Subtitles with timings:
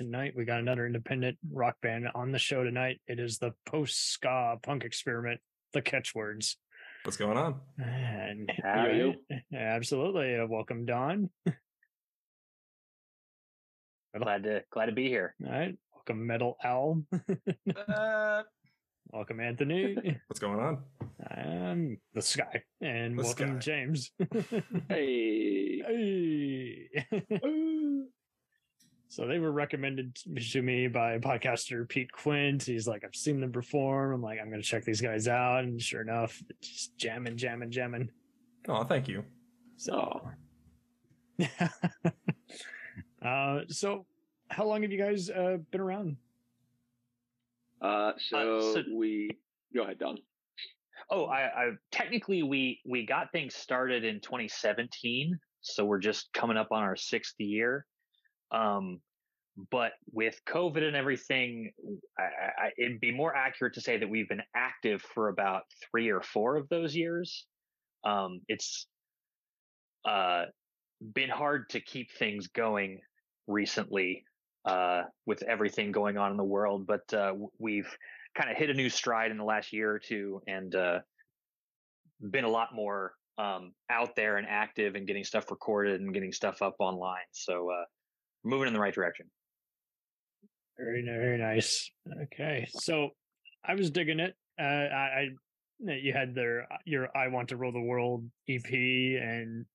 [0.00, 3.02] tonight we got another independent rock band on the show tonight.
[3.06, 5.40] It is the post ska punk experiment,
[5.74, 6.56] the Catchwords.
[7.04, 7.56] What's going on?
[7.78, 9.14] And How are you?
[9.54, 10.36] Absolutely.
[10.38, 11.28] Uh, welcome, Don.
[14.18, 15.34] Glad to glad to be here.
[15.46, 15.76] All right.
[15.94, 17.04] Welcome, Metal Al.
[17.88, 18.42] Uh,
[19.12, 19.94] welcome, Anthony.
[20.28, 20.78] what's going on?
[21.30, 22.62] and the Sky.
[22.80, 23.70] And The welcome, Sky.
[23.72, 24.10] James.
[24.88, 26.88] Hey, hey.
[29.10, 32.62] So they were recommended to me by podcaster Pete Quint.
[32.62, 34.14] He's like, I've seen them perform.
[34.14, 35.64] I'm like, I'm going to check these guys out.
[35.64, 38.08] And sure enough, just jamming, jamming, jamming.
[38.68, 39.24] Oh, thank you.
[39.76, 40.20] So,
[43.24, 44.06] uh, so
[44.48, 46.16] how long have you guys uh, been around?
[47.82, 49.30] Uh, so, Uh, so- we
[49.74, 50.18] go ahead, Don.
[51.10, 56.56] Oh, I, I technically we we got things started in 2017, so we're just coming
[56.56, 57.86] up on our sixth year.
[58.52, 59.00] Um,
[59.70, 61.72] but with COVID and everything,
[62.18, 66.10] I, I, it'd be more accurate to say that we've been active for about three
[66.10, 67.46] or four of those years.
[68.04, 68.86] Um, it's
[70.08, 70.44] uh,
[71.14, 73.00] been hard to keep things going
[73.46, 74.24] recently
[74.64, 77.94] uh, with everything going on in the world, but uh, we've
[78.36, 80.98] kind of hit a new stride in the last year or two and uh,
[82.30, 86.32] been a lot more um, out there and active and getting stuff recorded and getting
[86.32, 87.18] stuff up online.
[87.32, 87.84] So uh,
[88.44, 89.26] moving in the right direction.
[90.78, 91.90] Very, very nice.
[92.24, 93.10] Okay, so
[93.64, 94.34] I was digging it.
[94.58, 95.28] Uh, I, I
[95.80, 99.66] you had their your "I Want to Rule the World" EP, and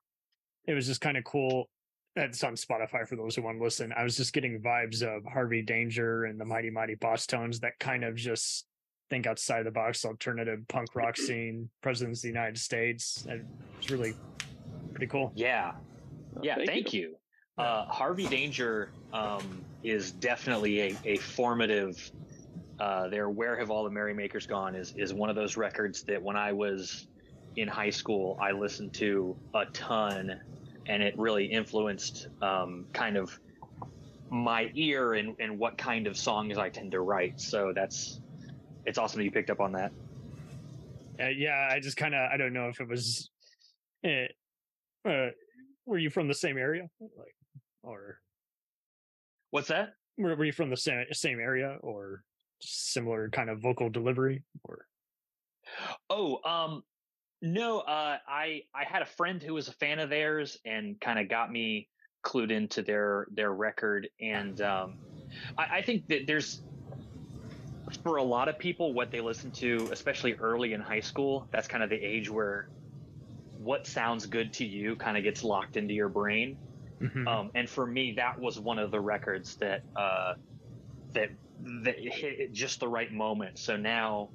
[0.68, 1.70] it was just kind of cool.
[2.16, 3.94] That's on Spotify for those who want to listen.
[3.96, 8.04] I was just getting vibes of Harvey Danger and the Mighty Mighty Bosstones that kind
[8.06, 8.66] of just
[9.10, 13.28] think outside the box alternative punk rock scene, presidents of the United States.
[13.30, 13.46] And
[13.80, 14.14] it's really
[14.92, 15.34] pretty cool.
[15.36, 15.74] Yeah.
[16.36, 16.56] Uh, Yeah.
[16.66, 17.16] Thank, you.
[17.58, 22.12] Uh, Harvey Danger um, is definitely a, a formative.
[22.80, 26.22] Uh, their "Where Have All the Merrymakers Gone" is is one of those records that
[26.22, 27.08] when I was
[27.56, 30.38] in high school I listened to a ton,
[30.86, 33.40] and it really influenced um, kind of
[34.30, 37.40] my ear and, and what kind of songs I tend to write.
[37.40, 38.20] So that's
[38.86, 39.94] it's awesome that you picked up on that.
[41.18, 43.30] Uh, yeah, I just kind of I don't know if it was.
[44.04, 44.28] Eh,
[45.08, 45.28] uh,
[45.86, 47.36] were you from the same area, like,
[47.86, 48.20] or
[49.52, 49.94] What's that?
[50.18, 52.24] were, were you from the same same area, or
[52.62, 54.88] similar kind of vocal delivery, or
[56.10, 56.84] Oh, um,
[57.42, 57.80] no.
[57.80, 61.30] Uh, I I had a friend who was a fan of theirs and kind of
[61.30, 61.88] got me
[62.24, 64.98] clued into their their record, and um,
[65.58, 66.62] I, I think that there's
[68.04, 71.48] for a lot of people what they listen to, especially early in high school.
[71.52, 72.70] That's kind of the age where
[73.58, 76.58] what sounds good to you kind of gets locked into your brain.
[77.02, 77.28] Mhm.
[77.28, 80.36] Um, and for me, that was one of the records that uh,
[81.14, 81.30] that
[81.84, 83.58] that hit at just the right moment.
[83.60, 84.30] So now,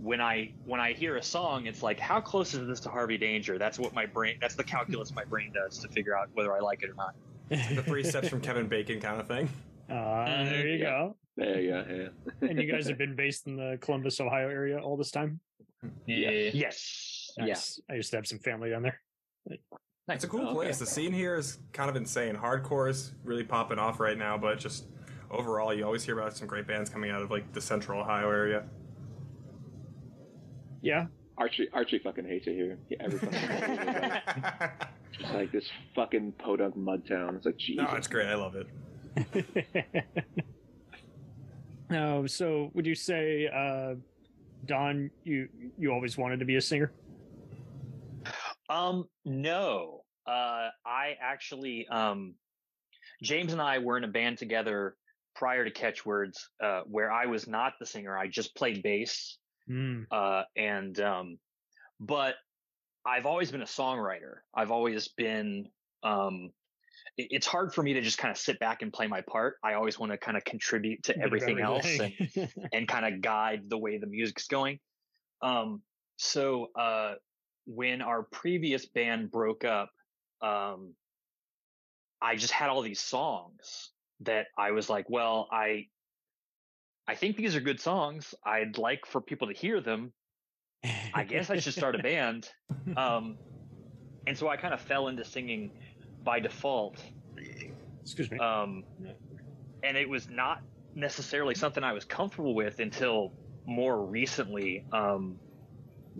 [0.00, 3.18] when I when I hear a song, it's like, how close is this to Harvey
[3.18, 3.58] Danger?
[3.58, 4.36] That's what my brain.
[4.40, 7.14] That's the calculus my brain does to figure out whether I like it or not.
[7.48, 9.48] The three steps from Kevin Bacon kind of thing.
[9.90, 10.84] uh, there you Yeah.
[10.84, 11.16] go.
[11.36, 11.84] There you go.
[12.40, 12.48] Yeah.
[12.48, 15.40] And you guys have been based in the Columbus, Ohio area all this time.
[16.06, 16.30] Yeah.
[16.52, 17.30] Yes.
[17.38, 17.80] Nice.
[17.90, 19.00] I used to have some family down there.
[20.08, 20.52] It's a cool Okay.
[20.54, 20.78] place.
[20.78, 22.34] The scene here is kind of insane.
[22.34, 24.86] Hardcore is really popping off right now, but just
[25.30, 28.28] overall, you always hear about some great bands coming out of like the Central Ohio
[28.28, 28.64] area.
[30.80, 31.06] Yeah,
[31.38, 32.78] Archie, Archie fucking hates it here.
[32.88, 34.92] Yeah, every fucking time we go back.
[35.20, 37.36] It's like this fucking podunk mud town.
[37.36, 37.84] It's like, Jesus.
[37.88, 38.26] no, it's great.
[38.26, 38.66] I love it.
[41.90, 43.94] no, so would you say, uh,
[44.66, 45.48] Don, you
[45.78, 46.92] you always wanted to be a singer?
[48.72, 50.04] Um, no.
[50.26, 52.34] Uh, I actually, um,
[53.22, 54.96] James and I were in a band together
[55.34, 58.16] prior to Catchwords, uh, where I was not the singer.
[58.16, 59.38] I just played bass.
[59.70, 60.06] Mm.
[60.10, 61.38] Uh, and, um,
[62.00, 62.34] but
[63.04, 64.36] I've always been a songwriter.
[64.54, 65.66] I've always been,
[66.02, 66.50] um,
[67.16, 69.56] it- it's hard for me to just kind of sit back and play my part.
[69.62, 72.12] I always want to kind of contribute to of everything else and,
[72.72, 74.78] and kind of guide the way the music's going.
[75.42, 75.82] Um,
[76.16, 77.14] so uh,
[77.66, 79.90] when our previous band broke up,
[80.40, 80.94] um,
[82.20, 85.86] I just had all these songs that I was like, well, I
[87.06, 88.34] I think these are good songs.
[88.44, 90.12] I'd like for people to hear them.
[91.14, 92.48] I guess I should start a band.
[92.96, 93.38] Um,
[94.26, 95.70] and so I kind of fell into singing
[96.24, 97.02] by default.
[98.02, 98.38] Excuse me.
[98.38, 98.84] Um,
[99.82, 100.62] and it was not
[100.94, 103.32] necessarily something I was comfortable with until
[103.66, 104.84] more recently.
[104.92, 105.36] Um,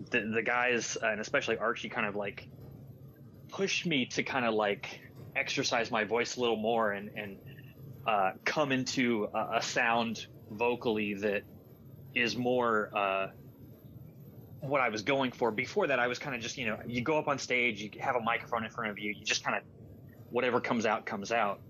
[0.09, 2.47] the, the guys, and especially Archie, kind of like
[3.49, 5.01] pushed me to kind of like
[5.35, 7.37] exercise my voice a little more and and
[8.05, 11.43] uh, come into a, a sound vocally that
[12.13, 13.27] is more uh,
[14.59, 15.51] what I was going for.
[15.51, 17.91] Before that, I was kind of just you know you go up on stage, you
[17.99, 19.63] have a microphone in front of you, you just kind of
[20.29, 21.61] whatever comes out comes out.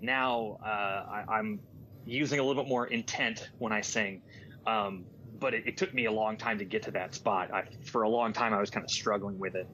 [0.00, 1.60] Now uh, I, I'm
[2.04, 4.22] using a little bit more intent when I sing.
[4.66, 5.04] Um,
[5.38, 7.52] but it, it, took me a long time to get to that spot.
[7.52, 9.68] I, for a long time, I was kind of struggling with it.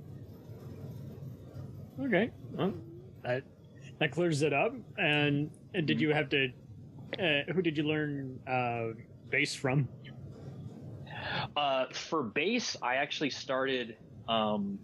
[2.01, 2.73] Okay, well,
[3.23, 3.45] that
[3.99, 4.75] that clears it up.
[4.99, 6.49] And, and did you have to?
[7.19, 8.99] Uh, who did you learn uh,
[9.31, 9.89] bass from?
[11.57, 13.97] Uh, for bass, I actually started
[14.29, 14.79] um,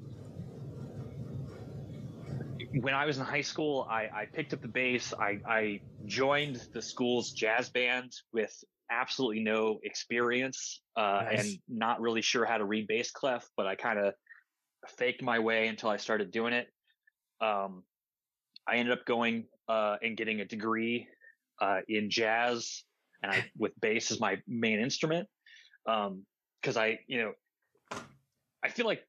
[2.81, 3.87] when I was in high school.
[3.91, 5.15] I, I picked up the bass.
[5.19, 8.53] I, I joined the school's jazz band with
[8.91, 11.41] absolutely no experience uh, nice.
[11.41, 14.15] and not really sure how to read bass clef, but I kind of
[14.99, 16.69] faked my way until I started doing it.
[17.41, 17.83] Um,
[18.67, 21.09] I ended up going uh, and getting a degree
[21.61, 22.85] uh, in jazz,
[23.23, 25.29] and I with bass as my main instrument.
[25.85, 27.99] Because um, I, you know,
[28.63, 29.03] I feel like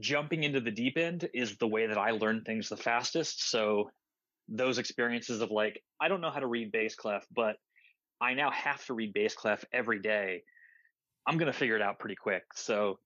[0.00, 3.50] jumping into the deep end is the way that I learn things the fastest.
[3.50, 3.90] So
[4.48, 7.56] those experiences of like, I don't know how to read bass clef, but
[8.22, 10.44] I now have to read bass clef every day.
[11.26, 12.44] I'm gonna figure it out pretty quick.
[12.54, 13.00] So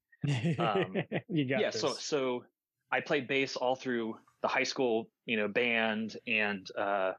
[0.59, 0.95] um,
[1.29, 1.71] you got yeah.
[1.71, 1.81] This.
[1.81, 2.45] So so
[2.93, 7.13] I played bass all through the high school, you know, band and uh,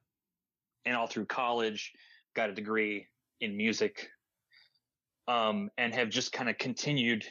[0.86, 1.92] and all through college.
[2.36, 3.08] Got a degree
[3.42, 4.10] in music,
[5.28, 7.26] um, and have just kind of continued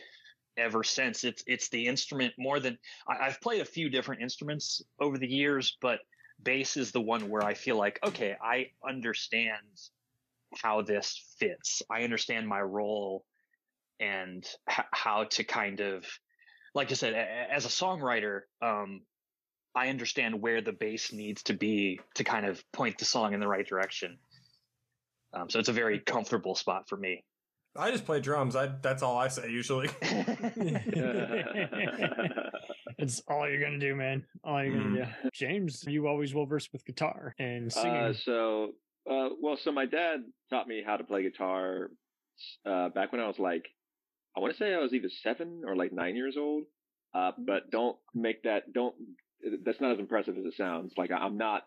[0.57, 1.23] ever since.
[1.23, 2.77] It's it's the instrument more than
[3.09, 6.01] I, I've played a few different instruments over the years, but
[6.43, 9.79] bass is the one where I feel like okay, I understand
[10.63, 11.83] how this fits.
[11.91, 13.25] I understand my role
[14.01, 16.05] and h- how to kind of,
[16.75, 19.03] like I said, a- as a songwriter, um,
[19.75, 23.41] I understand where the bass needs to be to kind of point the song in
[23.41, 24.19] the right direction.
[25.35, 27.25] Um, so it's a very comfortable spot for me.
[27.79, 28.57] I just play drums.
[28.57, 29.91] I that's all I say usually.
[32.99, 34.25] it's all you're gonna do, man.
[34.45, 35.15] All you're gonna mm.
[35.23, 35.31] do.
[35.35, 37.95] James, you always well versed with guitar and singing.
[37.95, 38.73] Uh, so
[39.11, 40.21] uh, well, so my dad
[40.51, 41.91] taught me how to play guitar
[42.65, 43.65] uh, back when I was like,
[44.37, 46.65] I want to say I was either seven or like nine years old.
[47.15, 48.95] Uh, but don't make that, don't,
[49.65, 50.93] that's not as impressive as it sounds.
[50.99, 51.63] Like I'm not,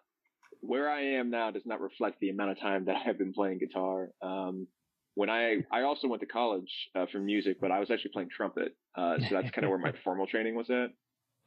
[0.62, 3.60] where I am now does not reflect the amount of time that I've been playing
[3.60, 4.10] guitar.
[4.22, 4.68] Um,
[5.16, 8.30] when I, I also went to college uh, for music, but I was actually playing
[8.30, 8.76] trumpet.
[8.96, 10.92] Uh, so that's kind of where my formal training was at.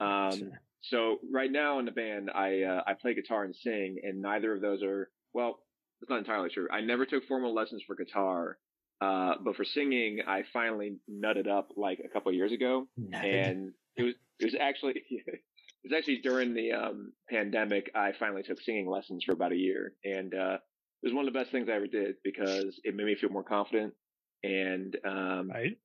[0.04, 0.50] Um,
[0.80, 4.52] so right now in the band, I, uh, I play guitar and sing and neither
[4.52, 5.60] of those are, well,
[6.02, 6.66] that's not entirely true.
[6.70, 8.58] I never took formal lessons for guitar,
[9.00, 13.48] uh, but for singing, I finally nutted up like a couple years ago, Nutted.
[13.48, 15.40] and it was it was actually it
[15.84, 17.92] was actually during the um, pandemic.
[17.94, 20.58] I finally took singing lessons for about a year, and uh,
[21.02, 23.30] it was one of the best things I ever did because it made me feel
[23.30, 23.94] more confident
[24.42, 25.76] and um, right.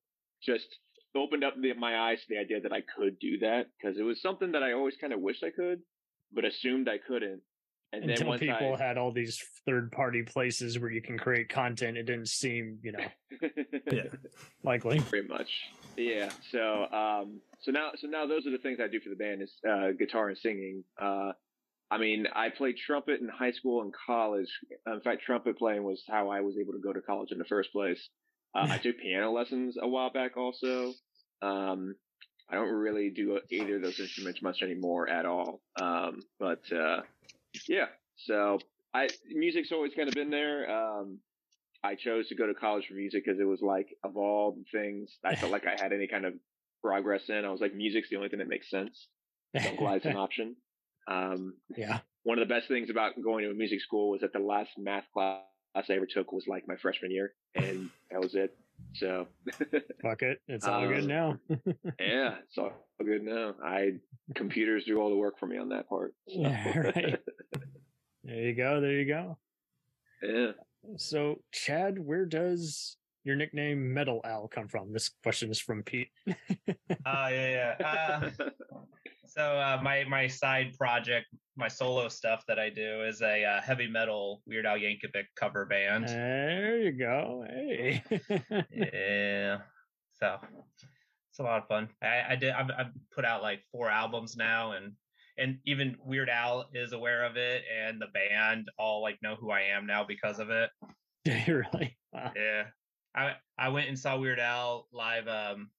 [0.44, 0.68] just
[1.16, 4.04] opened up the, my eyes to the idea that I could do that because it
[4.04, 5.82] was something that I always kind of wished I could,
[6.34, 7.42] but assumed I couldn't.
[7.94, 11.98] And Until people I, had all these third party places where you can create content,
[11.98, 13.06] it didn't seem, you know,
[13.90, 14.04] yeah,
[14.64, 15.00] likely.
[15.00, 15.50] Pretty much,
[15.96, 16.30] yeah.
[16.52, 19.42] So, um, so now, so now those are the things I do for the band
[19.42, 20.84] is uh, guitar and singing.
[21.02, 21.32] Uh,
[21.90, 24.50] I mean, I played trumpet in high school and college.
[24.86, 27.46] In fact, trumpet playing was how I was able to go to college in the
[27.46, 28.10] first place.
[28.54, 30.94] Uh, I took piano lessons a while back also.
[31.42, 31.96] Um,
[32.50, 35.62] I don't really do either of those instruments much anymore at all.
[35.80, 37.02] Um, but, uh,
[37.68, 37.86] yeah.
[38.26, 38.60] So
[38.94, 40.70] I music's always kind of been there.
[40.70, 41.20] Um,
[41.84, 44.66] I chose to go to college for music because it was like of all the
[44.78, 46.34] things I felt like I had any kind of
[46.84, 47.46] progress in.
[47.46, 49.08] I was like, music's the only thing that makes sense.
[49.58, 50.56] So glad it's an option.
[51.08, 52.00] Um, yeah.
[52.24, 54.72] One of the best things about going to a music school was that the last
[54.78, 55.44] math class
[55.76, 58.58] I ever took was like my freshman year, and that was it.
[58.94, 59.28] So
[60.02, 61.38] fuck it, it's all um, good now.
[62.00, 63.54] yeah, it's all good now.
[63.64, 63.94] I
[64.36, 66.14] computers do all the work for me on that part.
[66.28, 66.40] So.
[66.42, 67.20] Yeah, right.
[68.24, 68.82] There you go.
[68.82, 69.38] There you go.
[70.22, 70.52] Yeah.
[70.98, 74.92] So, Chad, where does your nickname Metal Al come from?
[74.92, 76.10] This question is from Pete.
[76.28, 76.34] Oh
[77.06, 77.86] uh, yeah, yeah.
[77.86, 78.30] Uh,
[79.28, 81.28] so uh, my my side project,
[81.58, 85.66] my solo stuff that I do is a uh, heavy metal Weird Al Yankovic cover
[85.66, 86.08] band.
[86.08, 87.46] There you go.
[87.50, 88.04] Hey.
[88.72, 89.58] yeah.
[90.14, 90.38] So
[91.32, 91.90] it's a lot of fun.
[92.02, 92.52] I, I did.
[92.52, 94.94] I've, I've put out like four albums now, and
[95.38, 99.50] and even Weird Al is aware of it, and the band all like know who
[99.50, 100.70] I am now because of it.
[101.48, 101.98] really?
[102.14, 102.32] Wow.
[102.36, 102.64] Yeah.
[103.16, 105.72] I I went and saw Weird Al live um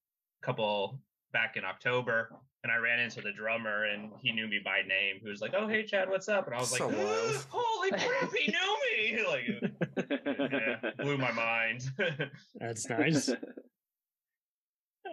[0.42, 1.00] a couple
[1.32, 2.30] back in October
[2.64, 5.20] and I ran into the drummer, and he knew me by name.
[5.22, 7.46] He was like, "Oh, hey, Chad, what's up?" And I was So like, wild.
[7.50, 10.10] "Holy crap, he knew me!" Like,
[10.52, 11.82] yeah, blew my mind.
[12.54, 13.28] That's nice.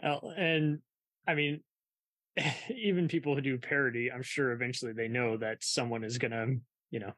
[0.03, 0.79] Uh, and
[1.27, 1.61] I mean,
[2.75, 6.47] even people who do parody, I'm sure eventually they know that someone is gonna,
[6.91, 7.13] you know,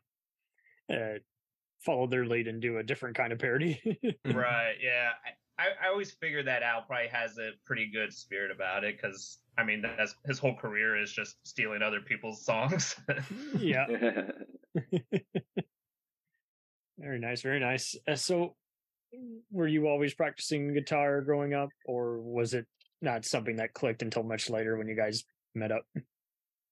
[0.94, 1.20] uh,
[1.80, 3.80] follow their lead and do a different kind of parody.
[4.26, 4.76] right?
[4.82, 5.10] Yeah,
[5.58, 9.00] I, I, I always figure that Al probably has a pretty good spirit about it
[9.02, 12.96] because I mean, that's his whole career is just stealing other people's songs.
[13.58, 13.88] yeah,
[17.00, 17.96] very nice, very nice.
[18.08, 18.56] Uh, so,
[19.52, 22.68] were you always practicing guitar growing up, or was it
[23.02, 25.24] not something that clicked until much later when you guys
[25.56, 25.84] met up?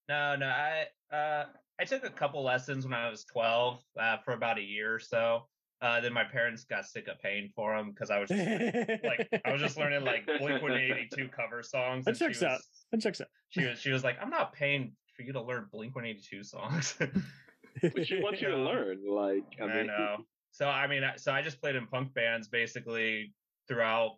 [0.07, 1.45] No, no, I uh
[1.79, 4.99] I took a couple lessons when I was 12 uh, for about a year or
[4.99, 5.47] so.
[5.82, 9.27] Uh, then my parents got sick of paying for them because I was just, like
[9.46, 12.05] I was just learning like Blink 182 cover songs.
[12.05, 12.51] That and she checks out.
[12.51, 13.27] was- That checks out.
[13.50, 16.96] She was she was like, I'm not paying for you to learn Blink 182 songs.
[17.82, 19.00] But she wants you to learn.
[19.08, 20.17] Like, I I, know.
[20.51, 23.34] So I mean, so I just played in punk bands basically
[23.67, 24.12] throughout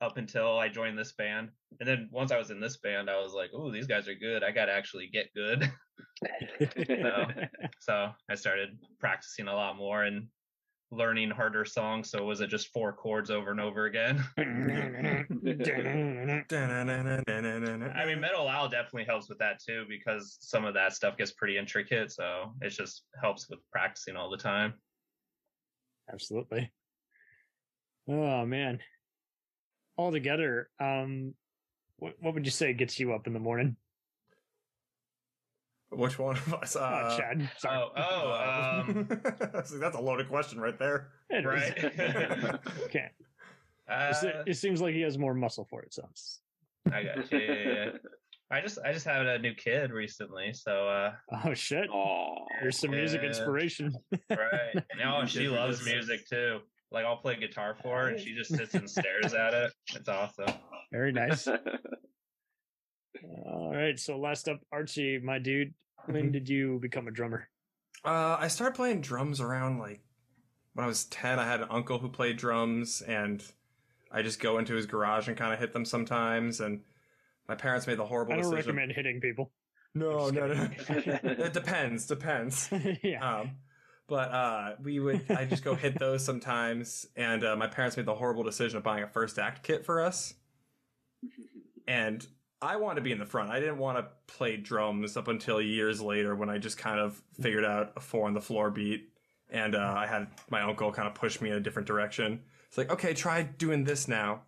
[0.00, 1.48] up until I joined this band.
[1.80, 4.14] And then once I was in this band, I was like, "Oh, these guys are
[4.14, 4.44] good.
[4.44, 5.70] I got to actually get good."
[6.86, 7.26] so,
[7.80, 10.28] so I started practicing a lot more and
[10.90, 12.10] learning harder songs.
[12.10, 14.24] So was it just four chords over and over again?
[14.38, 14.44] I
[18.06, 21.58] mean, Metal Al definitely helps with that too because some of that stuff gets pretty
[21.58, 22.12] intricate.
[22.12, 24.74] So it just helps with practicing all the time.
[26.10, 26.72] Absolutely.
[28.08, 28.80] Oh man.
[29.98, 31.34] Altogether, um,
[31.98, 33.76] what what would you say gets you up in the morning?
[35.90, 36.76] Which one of us?
[36.76, 37.50] Oh, Uh, Chad.
[37.58, 37.76] Sorry.
[37.78, 39.08] Oh, oh, um,
[39.64, 41.08] See, that's a loaded question right there.
[41.30, 41.44] It is.
[41.46, 42.60] right.
[42.84, 43.06] Okay.
[43.90, 44.14] uh,
[44.46, 45.94] it seems like he has more muscle for it.
[45.94, 46.06] So
[46.92, 47.38] I got you.
[47.38, 47.90] Yeah, yeah, yeah.
[48.50, 51.12] I just I just had a new kid recently, so uh
[51.44, 51.88] oh shit.
[51.92, 53.94] oh, There's some music inspiration.
[54.30, 54.82] right.
[54.98, 56.60] No, she loves music too.
[56.90, 59.72] Like I'll play guitar for her and she just sits and stares at it.
[59.94, 60.46] It's awesome.
[60.92, 61.46] Very nice.
[63.24, 63.98] All right.
[63.98, 65.74] So last up, Archie, my dude.
[66.06, 66.32] When Mhm.
[66.32, 67.48] did you become a drummer?
[68.04, 70.00] Uh, I started playing drums around like
[70.74, 71.38] when I was 10.
[71.38, 73.44] I had an uncle who played drums, and
[74.10, 76.60] I just go into his garage and kind of hit them sometimes.
[76.60, 76.84] And
[77.48, 78.76] my parents made the horrible I don't decision.
[78.76, 79.52] recommend hitting people.
[79.94, 80.68] No, no, no.
[80.88, 82.06] it depends.
[82.06, 82.70] Depends.
[83.02, 83.40] yeah.
[83.40, 83.56] Um,
[84.06, 85.30] but uh, we would.
[85.30, 88.84] I just go hit those sometimes, and uh, my parents made the horrible decision of
[88.84, 90.34] buying a first act kit for us.
[91.88, 92.26] And
[92.60, 93.50] I wanted to be in the front.
[93.50, 97.22] I didn't want to play drums up until years later when I just kind of
[97.40, 99.12] figured out a four on the floor beat,
[99.50, 102.40] and uh, I had my uncle kind of push me in a different direction.
[102.66, 104.42] It's like, okay, try doing this now,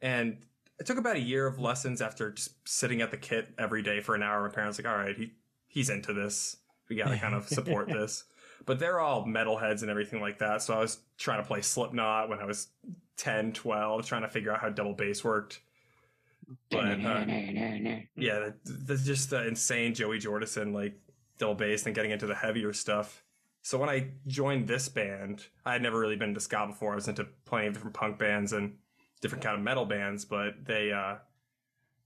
[0.00, 0.38] and
[0.78, 4.00] it took about a year of lessons after just sitting at the kit every day
[4.00, 4.42] for an hour.
[4.42, 5.32] My parents like, all right, he
[5.66, 6.56] he's into this.
[6.88, 8.24] We got to kind of support this.
[8.66, 10.62] But they're all metalheads and everything like that.
[10.62, 12.68] So I was trying to play Slipknot when I was
[13.16, 15.60] 10, 12, trying to figure out how double bass worked.
[16.70, 17.24] But uh,
[18.16, 20.94] yeah, that's just the insane Joey Jordison like
[21.38, 23.24] double bass and getting into the heavier stuff.
[23.62, 26.92] So when I joined this band, I had never really been into ska before.
[26.92, 28.76] I was into plenty of different punk bands and
[29.20, 31.16] different kind of metal bands, but they uh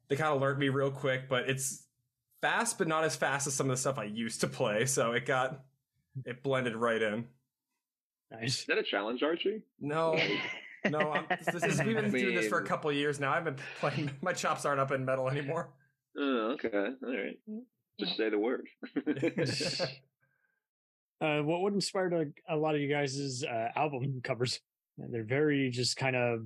[0.09, 1.87] they kind of learned me real quick, but it's
[2.41, 5.13] fast but not as fast as some of the stuff I used to play, so
[5.13, 5.61] it got
[6.25, 7.27] it blended right in.
[8.31, 8.61] Nice.
[8.61, 9.63] Is that a challenge, Archie?
[9.79, 10.19] No,
[10.91, 13.33] no, I'm, this is, we've been doing this for a couple of years now.
[13.33, 14.11] I've been playing.
[14.23, 15.71] My chops aren't up in metal anymore.
[16.19, 16.69] Oh, okay.
[16.69, 17.39] All right.
[17.99, 18.67] Just say the word.
[21.23, 24.61] Uh, what would inspired a, a lot of you guys' uh, album covers?
[24.99, 26.41] They're very just kind of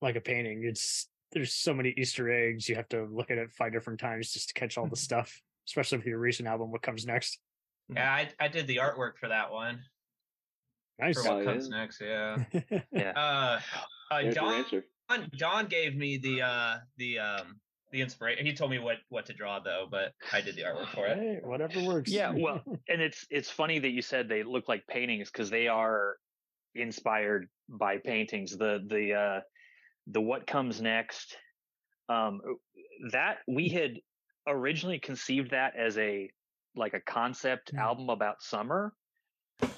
[0.00, 0.64] like a painting.
[0.64, 2.66] It's there's so many Easter eggs.
[2.66, 5.42] You have to look at it five different times just to catch all the stuff.
[5.68, 7.38] Especially with your recent album, what comes next?
[7.94, 9.80] Yeah, I I did the artwork for that one.
[10.98, 11.20] Nice.
[11.20, 11.44] For what yeah.
[11.44, 12.44] comes next, yeah.
[12.92, 13.12] Yeah.
[13.16, 13.60] Uh,
[14.10, 14.36] uh There's
[14.72, 15.30] your John.
[15.34, 17.60] John gave me the uh the um
[17.92, 18.46] the inspiration.
[18.46, 21.18] He told me what what to draw though, but I did the artwork for it.
[21.18, 22.10] Hey, whatever works.
[22.10, 25.68] Yeah, well, and it's it's funny that you said they look like paintings because they
[25.68, 26.16] are
[26.74, 28.56] inspired by paintings.
[28.56, 29.40] The the uh
[30.06, 31.36] the what comes next
[32.08, 32.40] um
[33.10, 33.94] that we had
[34.46, 36.30] originally conceived that as a
[36.76, 37.78] like a concept Hmm.
[37.78, 38.92] album about summer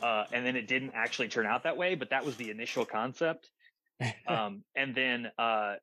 [0.03, 2.85] uh and then it didn't actually turn out that way but that was the initial
[2.85, 3.50] concept.
[4.29, 5.75] Um and then uh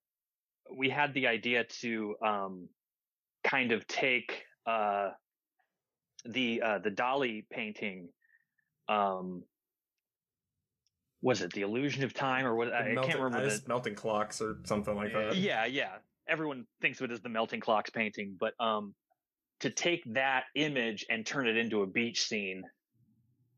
[0.75, 2.69] we had the idea to um
[3.43, 5.09] kind of take uh
[6.25, 8.09] the uh the Dali painting
[8.87, 9.43] um
[11.23, 12.67] was it the illusion of time or what?
[12.67, 15.35] The I, I melting, can't remember I the melting clocks or something like that.
[15.37, 15.95] yeah yeah.
[16.27, 18.93] Everyone thinks of it as the melting clocks painting, but um,
[19.61, 22.63] to take that image and turn it into a beach scene,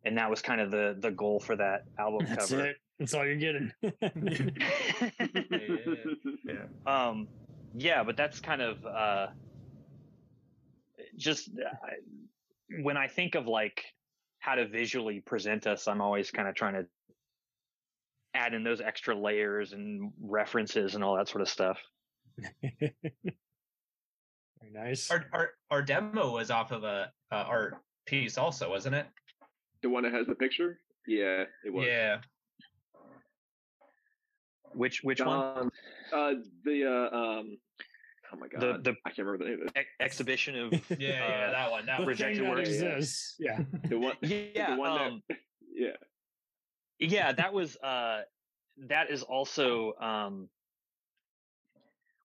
[0.06, 2.68] and that was kind of the the goal for that album That's cover.
[2.68, 2.78] it.
[3.00, 3.72] That's all you're getting.
[6.46, 6.66] Yeah.
[6.86, 7.28] um,
[7.76, 9.28] yeah, but that's kind of uh,
[11.18, 11.50] just
[11.84, 11.94] I,
[12.82, 13.84] when I think of like
[14.40, 16.86] how to visually present us, I'm always kind of trying to
[18.36, 21.80] add in those extra layers and references and all that sort of stuff.
[22.62, 22.94] Very
[24.72, 25.10] nice.
[25.10, 29.08] Our, our our demo was off of a uh, art piece, also, wasn't it?
[29.86, 30.80] The one that has the picture.
[31.08, 31.86] Yeah, it was.
[31.86, 32.18] Yeah.
[34.74, 35.70] Which which one?
[36.12, 37.58] Uh, the uh, um,
[38.34, 39.74] oh my god, The the I can't remember the name of it.
[39.76, 41.86] ex- exhibition of Yeah, yeah, Uh, that one.
[41.86, 42.70] That the rejected thing that words.
[42.70, 43.36] exists.
[43.40, 43.60] Yeah.
[43.88, 45.38] The one, yeah the one um, that,
[45.74, 45.90] yeah.
[47.00, 48.22] yeah that was uh
[48.90, 50.50] that is also um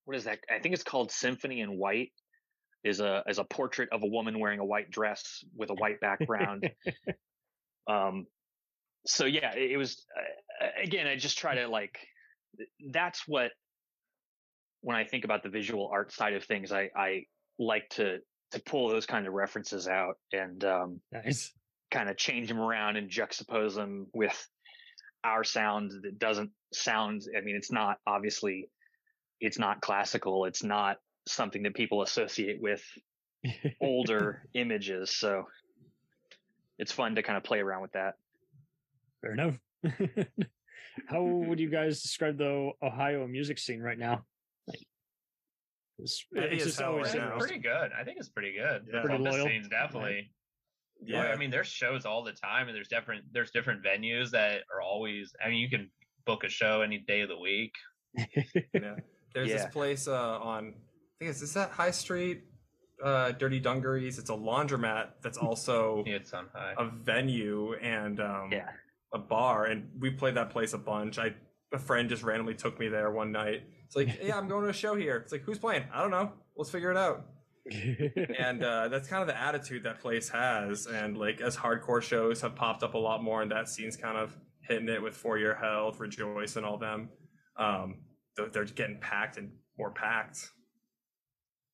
[0.06, 2.10] what is that i think it's called symphony in white
[2.82, 6.00] is a is a portrait of a woman wearing a white dress with a white
[6.00, 6.68] background
[7.90, 8.26] um
[9.06, 10.04] so yeah it, it was
[10.62, 11.98] uh, again i just try to like
[12.92, 13.50] that's what
[14.82, 17.22] when i think about the visual art side of things i i
[17.58, 18.18] like to
[18.50, 21.52] to pull those kind of references out and um Nice.
[21.90, 24.46] kind of change them around and juxtapose them with
[25.24, 28.68] our sound that doesn't sound i mean it's not obviously
[29.40, 32.82] it's not classical it's not something that people associate with
[33.80, 35.44] older images so
[36.80, 38.14] it's fun to kind of play around with that
[39.20, 39.58] Fair enough.
[41.08, 44.24] How would you guys describe the Ohio music scene right now?
[44.66, 44.80] Like,
[45.98, 47.90] it's, it's just always It's pretty good.
[47.98, 48.86] I think it's pretty good.
[48.86, 48.92] Yeah.
[48.92, 49.46] The Pretty Columbus loyal.
[49.46, 50.30] scene's definitely.
[51.02, 51.24] Yeah.
[51.24, 51.32] Yeah.
[51.32, 54.80] I mean, there's shows all the time, and there's different there's different venues that are
[54.80, 55.32] always.
[55.44, 55.90] I mean, you can
[56.26, 57.74] book a show any day of the week.
[58.16, 58.96] yeah.
[59.34, 59.56] There's Yeah.
[59.58, 62.44] this place uh, on, I think it's is that High Street,
[63.02, 64.18] uh, Dirty Dungarees.
[64.18, 66.74] It's a laundromat that's also It's on high.
[66.78, 68.68] a venue and um, yeah
[69.12, 71.18] a bar, and we played that place a bunch.
[71.18, 71.34] I
[71.72, 73.62] a friend just randomly took me there one night.
[73.86, 75.16] It's like, yeah, I'm going to a show here.
[75.16, 75.84] It's like, who's playing?
[75.92, 76.32] I don't know.
[76.56, 77.26] Let's figure it out.
[78.38, 80.86] and uh, that's kind of the attitude that place has.
[80.86, 84.16] And like as hardcore shows have popped up a lot more, and that scene's kind
[84.16, 87.08] of hitting it with For Your Health, Rejoice, and all them.
[87.56, 87.96] Um,
[88.36, 90.38] they're, they're getting packed and more packed.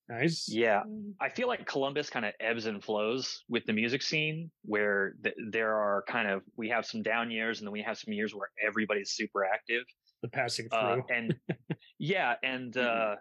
[0.09, 0.47] Nice.
[0.49, 0.83] yeah.
[1.19, 5.35] I feel like columbus kind of ebbs and flows with the music scene where th-
[5.51, 8.33] there are kind of we have some down years and then we have some years
[8.33, 9.83] where everybody's super active.
[10.21, 10.79] The passing through.
[10.79, 11.35] uh, and
[11.99, 13.15] yeah and uh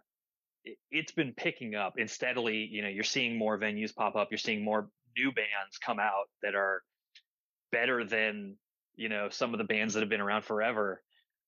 [0.65, 4.29] it, it's been picking up and steadily you know you're seeing more venues pop up.
[4.31, 6.83] You're seeing more new bands come out that are
[7.73, 8.57] better than
[8.95, 11.03] you know some of the bands that have been around forever.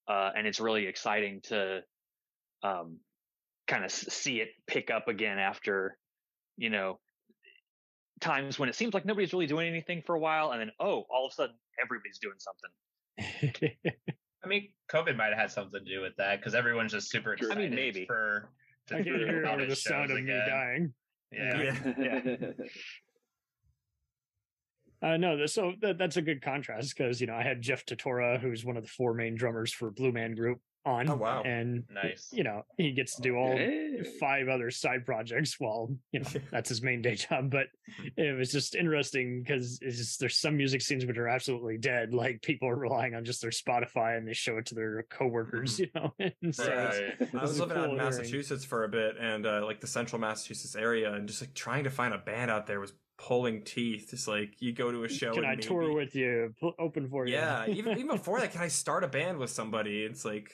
[0.06, 1.80] Uh and it's really exciting to
[2.62, 2.98] um
[3.68, 5.96] kind of see it pick up again after
[6.56, 6.98] you know
[8.20, 11.04] times when it seems like nobody's really doing anything for a while and then oh
[11.10, 12.70] all of a sudden everybody's doing something
[14.44, 17.36] I mean, COVID might have had something to do with that because everyone's just super
[17.36, 17.48] Sure.
[17.48, 18.06] I excited mean, maybe.
[18.06, 18.50] for.
[18.88, 20.94] to I can hear hear about over the sound shows of me dying.
[21.32, 21.74] Yeah.
[21.98, 22.50] Yeah.
[25.00, 28.40] Uh, no, so that, that's a good contrast because you know I had Jeff Tatora,
[28.40, 31.08] who's one of the four main drummers for Blue Man Group, on.
[31.08, 31.42] Oh, wow.
[31.42, 32.28] And Nice.
[32.32, 34.02] you know he gets to do all Hey.
[34.20, 37.50] five other side projects while you know that's his main day job.
[37.50, 37.66] But
[38.16, 42.14] it was just interesting because just there's some music scenes which are absolutely dead.
[42.14, 45.78] Like people are relying on just their Spotify and they show it to their coworkers,
[45.78, 46.14] you know.
[46.42, 47.34] And so it's- Right.
[47.34, 48.04] I was living cool out in hearing.
[48.10, 51.84] Massachusetts for a bit, and uh, like the central Massachusetts area, and just like trying
[51.84, 54.08] to find a band out there was pulling teeth.
[54.10, 55.32] Just like you go to a show.
[55.32, 56.54] can and I maybe- tour with you?
[56.78, 57.34] Open for you?
[57.34, 60.04] Yeah, even even before that, can I start a band with somebody?
[60.04, 60.50] It's like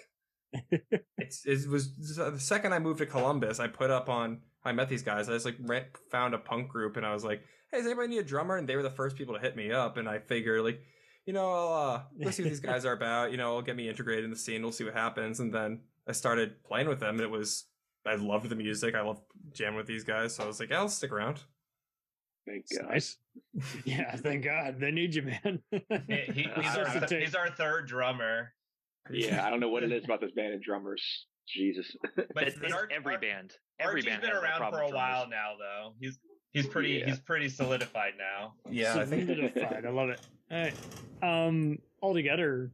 [1.19, 4.89] it's it was the second I moved to Columbus, I put up on I met
[4.89, 5.29] these guys.
[5.29, 8.09] I just like ran, found a punk group, and I was like, "Hey, does anybody
[8.09, 10.19] need a drummer?" And they were the first people to hit me up, and I
[10.19, 10.81] figure like.
[11.27, 13.31] You know, I'll uh, let's see what these guys are about.
[13.31, 14.61] You know, I'll get me integrated in the scene.
[14.61, 15.41] We'll see what happens.
[15.41, 17.15] And then I started playing with them.
[17.15, 17.65] And it was,
[18.07, 18.95] I loved the music.
[18.95, 19.23] I loved
[19.55, 20.35] jamming with these guys.
[20.35, 21.41] So I was like, I'll stick around.
[22.47, 22.91] Thank God.
[22.91, 23.17] nice.
[23.85, 25.63] yeah, thank God they need you, man.
[25.71, 28.53] He, he- he's, our, he's our third drummer.
[29.11, 31.03] Yeah, I don't know what it is about this band and drummers.
[31.49, 31.95] Jesus.
[32.35, 33.53] But It's, it's Art- every Art- band.
[33.79, 35.95] Every Archie's band been has that around for a with while now, though.
[36.01, 36.19] He's
[36.53, 37.07] he's pretty Yeah.
[37.07, 38.55] he's pretty solidified now.
[38.71, 39.85] Yeah, I solidified.
[39.87, 40.21] I love it.
[40.51, 40.75] All right.
[41.23, 42.71] Um, altogether,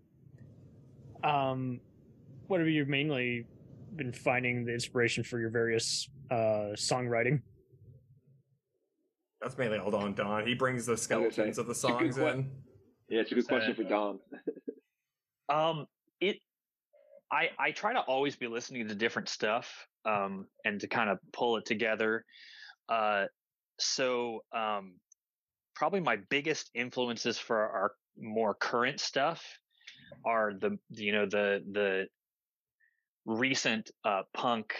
[1.24, 1.80] um,
[2.46, 3.46] what have you mainly
[3.96, 7.40] been finding the inspiration for your various uh songwriting?
[9.40, 10.46] That's mainly all on Don.
[10.46, 12.50] He brings the skeletons of the it's a good songs que- in.
[13.08, 14.18] Yeah, it's a good So- question for Don.
[15.48, 15.86] Um,
[16.20, 16.36] it,
[17.32, 19.84] I, I try to always be listening to different stuff.
[20.04, 22.24] um, and to kind of pull it together.
[22.88, 23.24] Uh,
[23.80, 24.94] so um,
[25.74, 29.44] probably my biggest influences for our more current stuff
[30.24, 32.06] are the you know the the
[33.26, 34.74] recent uh, punk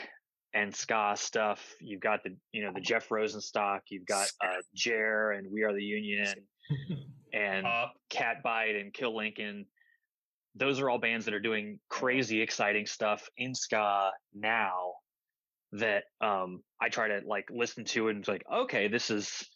[0.54, 1.74] and ska stuff.
[1.80, 3.80] You've got the you know the Jeff Rosenstock.
[3.88, 6.34] You've got uh, Jer and We Are the Union
[7.32, 7.94] and Up.
[8.10, 9.66] Catbite and Kill Lincoln.
[10.56, 14.94] Those are all bands that are doing crazy exciting stuff in ska now
[15.72, 19.48] that um I try to like listen to and it's like, okay, this is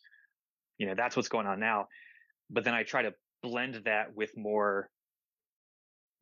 [0.79, 1.87] you know, that's what's going on now.
[2.51, 4.89] But then I try to blend that with more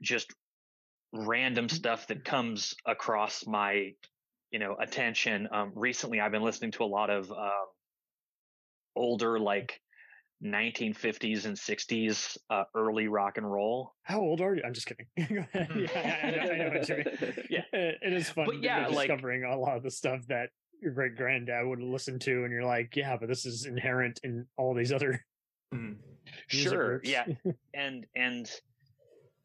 [0.00, 0.32] just
[1.12, 3.92] random stuff that comes across my
[4.52, 7.66] you know attention um recently i've been listening to a lot of um
[8.94, 9.80] older like
[10.44, 14.62] 1950s and 60s uh, early rock and roll How old are you?
[14.66, 15.06] I'm just kidding.
[15.16, 17.34] Yeah, I know, I know what you mean.
[17.50, 17.62] Yeah.
[17.72, 18.46] It- is fun.
[18.46, 22.18] But yeah, like- discovering a lot of the stuff that your great granddad would listen
[22.18, 25.24] to, and you're like, yeah, but this is inherent in all these other.
[25.72, 25.96] Mhm.
[26.48, 27.24] sure yeah
[27.72, 28.50] and and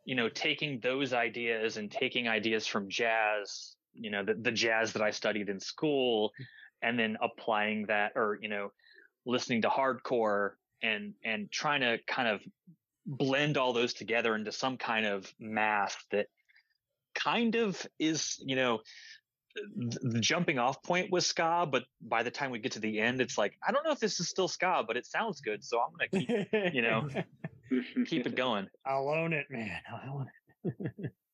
[0.04, 4.93] you know taking those ideas and taking ideas from jazz you know the, the jazz
[4.93, 6.31] that i studied in school
[6.81, 8.71] and then applying that or you know
[9.25, 12.41] listening to hardcore and and trying to kind of
[13.05, 16.27] blend all those together into some kind of mass that
[17.15, 18.79] kind of is you know
[19.75, 23.19] the jumping off point was ska but by the time we get to the end
[23.21, 25.79] it's like i don't know if this is still ska but it sounds good so
[25.79, 27.07] i'm gonna keep you know,
[28.05, 29.79] keep it going I'll own it, man.
[29.91, 30.29] I'll own
[30.63, 31.12] it.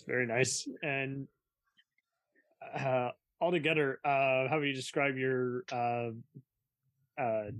[0.00, 0.68] very nice.
[0.82, 1.26] And
[2.78, 3.10] uh,
[3.40, 6.10] altogether, uh, how would you describe your uh,
[7.20, 7.50] uh,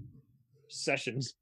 [0.68, 1.35] sessions?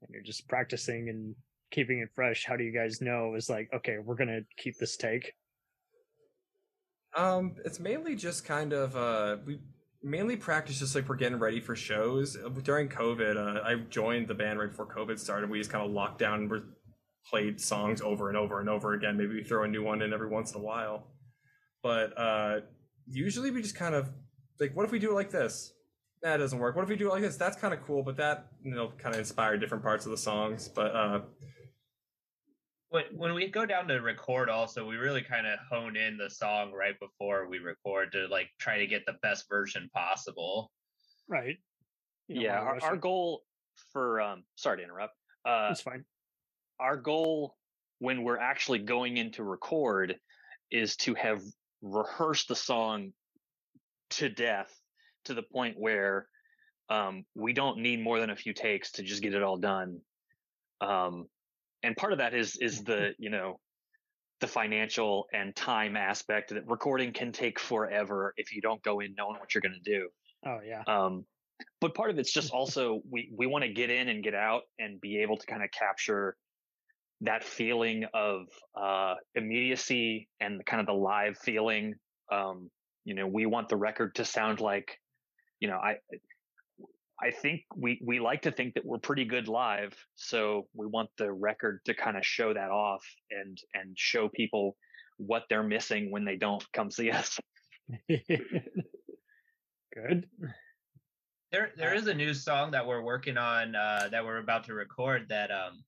[0.00, 1.34] When you're just practicing and
[1.70, 2.44] keeping it fresh.
[2.46, 3.34] How do you guys know?
[3.34, 5.34] It's like, okay, we're gonna keep this take.
[7.16, 9.58] Um, it's mainly just kind of uh, we
[10.02, 12.36] mainly practice just like we're getting ready for shows.
[12.36, 15.50] Uh, During COVID, uh, I joined the band right before COVID started.
[15.50, 16.60] We just kind of locked down and we
[17.28, 19.16] played songs over and over and over again.
[19.16, 21.08] Maybe we throw a new one in every once in a while,
[21.82, 22.60] but uh,
[23.06, 24.10] usually we just kind of
[24.60, 25.72] like, what if we do it like this?
[26.22, 26.74] That doesn't work.
[26.74, 27.36] What if we do it like this?
[27.36, 30.16] That's kind of cool, but that you know kind of inspired different parts of the
[30.16, 30.68] songs.
[30.68, 31.20] But uh,
[32.94, 36.30] when when we go down to record also we really kind of hone in the
[36.30, 40.70] song right before we record to like try to get the best version possible
[41.28, 41.56] Right.
[42.28, 43.42] You don't yeah our, our goal
[43.92, 46.04] for um sorry to interrupt uh It's fine.
[46.80, 47.54] Our goal
[47.98, 50.16] when we're actually going in to record
[50.70, 51.42] is to have
[51.82, 53.12] rehearsed the song
[54.10, 54.72] to death
[55.24, 56.28] to the point where
[56.90, 60.00] um, we don't need more than a few takes to just get it all done.
[60.80, 61.26] Um,
[61.82, 63.60] and part of that is is the you know
[64.40, 69.14] the financial and time aspect that recording can take forever if you don't go in
[69.16, 70.08] knowing what you're going to do.
[70.46, 70.82] Oh yeah.
[70.86, 71.24] Um,
[71.80, 74.62] but part of it's just also we we want to get in and get out
[74.78, 76.36] and be able to kind of capture
[77.20, 78.46] that feeling of
[78.80, 81.94] uh, immediacy and kind of the live feeling.
[82.30, 82.70] Um,
[83.04, 84.98] you know, we want the record to sound like,
[85.60, 85.96] you know, I
[87.20, 91.10] I think we we like to think that we're pretty good live, so we want
[91.16, 94.76] the record to kind of show that off and and show people
[95.16, 97.38] what they're missing when they don't come see us.
[99.94, 100.26] Good.
[101.52, 104.74] There, there is a new song that we're working on uh, that we're about to
[104.74, 105.84] record that um,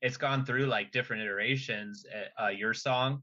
[0.00, 2.04] it's gone through like different iterations.
[2.06, 3.22] Uh, uh, your song,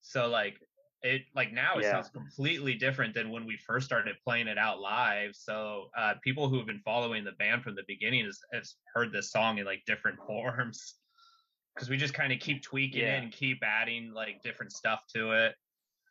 [0.00, 0.58] so like
[1.02, 1.92] it, like now it Yeah.
[1.92, 5.34] sounds completely different than when we first started playing it out live.
[5.34, 9.12] So uh, people who have been following the band from the beginning has, has heard
[9.12, 10.98] this song in like different forms
[11.74, 13.18] because we just kind of keep tweaking Yeah.
[13.18, 15.54] it and keep adding like different stuff to it,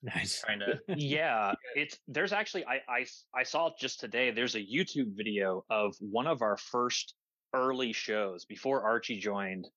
[0.01, 0.41] Nice.
[0.41, 0.79] trying to.
[0.87, 5.95] yeah it's there's actually I, I i saw just today there's a youtube video of
[5.99, 7.15] one of our first
[7.53, 9.67] early shows before archie joined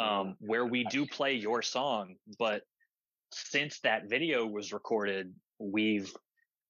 [0.00, 2.62] um where we do play your song but
[3.32, 6.12] since that video was recorded we've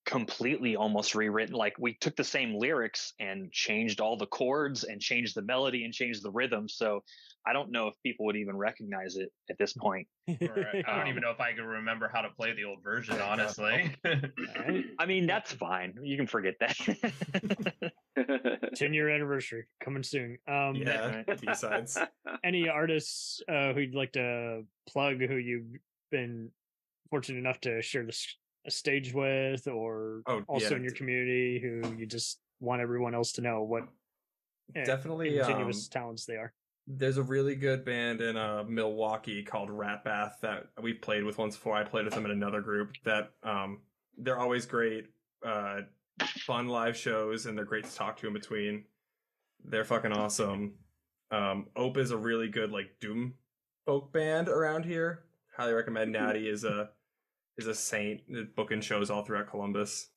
[0.04, 5.00] completely almost rewritten like we took the same lyrics and changed all the chords and
[5.00, 7.02] changed the melody and changed the rhythm so
[7.46, 10.06] i don't know if people would even recognize it at this point
[10.40, 10.84] Right.
[10.86, 13.20] I don't Um, even know if I can remember how to play the old version,
[13.20, 13.94] honestly.
[14.98, 16.76] I mean that's fine you can forget that
[18.74, 20.38] 10 year anniversary coming soon.
[20.48, 21.98] Um, yeah, B sides.
[22.44, 25.66] Any artists uh, who'd like to plug who you've
[26.10, 26.50] been
[27.10, 28.16] fortunate enough to share the
[28.66, 30.76] a stage with, or Oh, also yeah.
[30.76, 33.84] in your community who you just want everyone else to know what
[34.76, 36.52] eh, Definitely, um, continuous talents they are?
[36.96, 41.38] There's a really good band in uh, Milwaukee called Rat Bath that we've played with
[41.38, 41.76] once before.
[41.76, 42.94] I played with them in another group.
[43.04, 43.80] That um,
[44.18, 45.06] they're always great,
[45.44, 45.82] uh,
[46.20, 48.84] fun live shows, and they're great to talk to in between.
[49.64, 50.74] They're fucking awesome.
[51.30, 53.34] Um, Ope is a really good like doom
[53.86, 55.24] folk band around here.
[55.56, 56.12] Highly recommend.
[56.12, 56.90] Natty is a
[57.56, 58.22] is a saint
[58.56, 60.08] booking shows all throughout Columbus.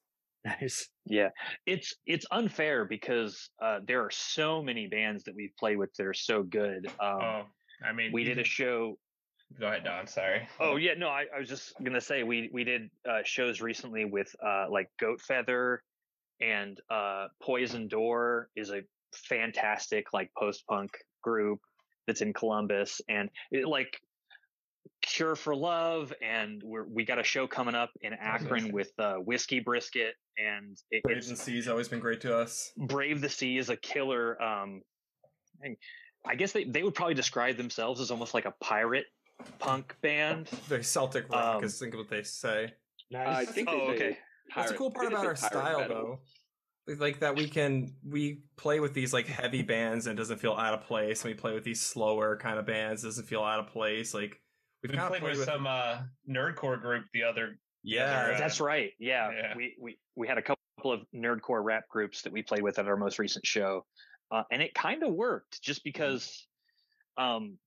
[0.46, 0.90] Nice.
[1.06, 1.30] Yeah,
[1.66, 6.06] it's it's unfair because uh, there are so many bands that we've played with that
[6.06, 6.88] are so good.
[7.00, 7.42] Um, oh,
[7.86, 8.98] I mean, we did a show.
[9.60, 10.08] Go ahead, Don.
[10.08, 10.48] Sorry.
[10.60, 14.06] Oh yeah, no, I, I was just gonna say we we did uh, shows recently
[14.06, 15.82] with uh, like Goat Feather
[16.42, 18.82] and uh, Poison Door is a
[19.14, 21.60] fantastic like post punk group
[22.06, 23.98] that's in Columbus, and it, like
[25.02, 29.16] Cure for Love, and we're, we got a show coming up in Akron with uh,
[29.16, 32.72] Whiskey Brisket, and it, Brave the Sea's always been great to us.
[32.78, 34.42] Brave the Sea is a killer.
[34.42, 34.82] Um,
[36.26, 39.06] I guess they, they would probably describe themselves as almost like a pirate
[39.60, 40.50] punk band.
[40.68, 42.74] Very Celtic rock um, is think what they say.
[43.12, 43.28] Nice.
[43.28, 44.18] I think oh, okay.
[44.56, 46.20] That's a cool part about our style, metal.
[46.88, 46.96] though.
[46.96, 50.54] Like that, we can we play with these like heavy bands and it doesn't feel
[50.54, 53.60] out of place, and we play with these slower kind of bands doesn't feel out
[53.60, 54.14] of place.
[54.14, 54.42] Like
[54.84, 55.98] we've we played, played with, some uh,
[56.30, 57.58] nerdcore group the other.
[57.84, 58.92] Yeah, uh, that's right.
[59.00, 59.32] Yeah.
[59.32, 62.80] yeah, we we we had a couple of nerdcore rap groups that we played with
[62.80, 63.86] at our most recent show,
[64.32, 65.90] uh, and it kind of worked just mm-hmm.
[65.90, 66.48] because,
[67.18, 67.58] um,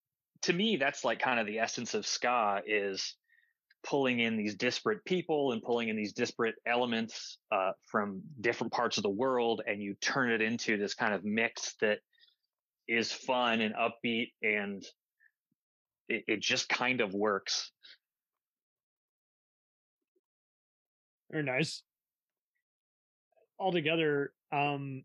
[0.43, 3.15] to me, that's like kind of the essence of ska is
[3.85, 8.97] pulling in these disparate people and pulling in these disparate elements uh, from different parts
[8.97, 11.99] of the world, and you turn it into this kind of mix that
[12.89, 14.85] is fun and upbeat and
[16.09, 17.71] it, it just kind of works.
[21.31, 21.83] Very nice.
[23.59, 25.03] Altogether, um,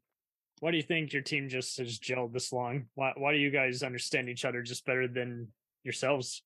[0.60, 2.86] why do you think your team just has gelled this long?
[2.94, 5.48] Why why do you guys understand each other just better than
[5.84, 6.44] yourselves?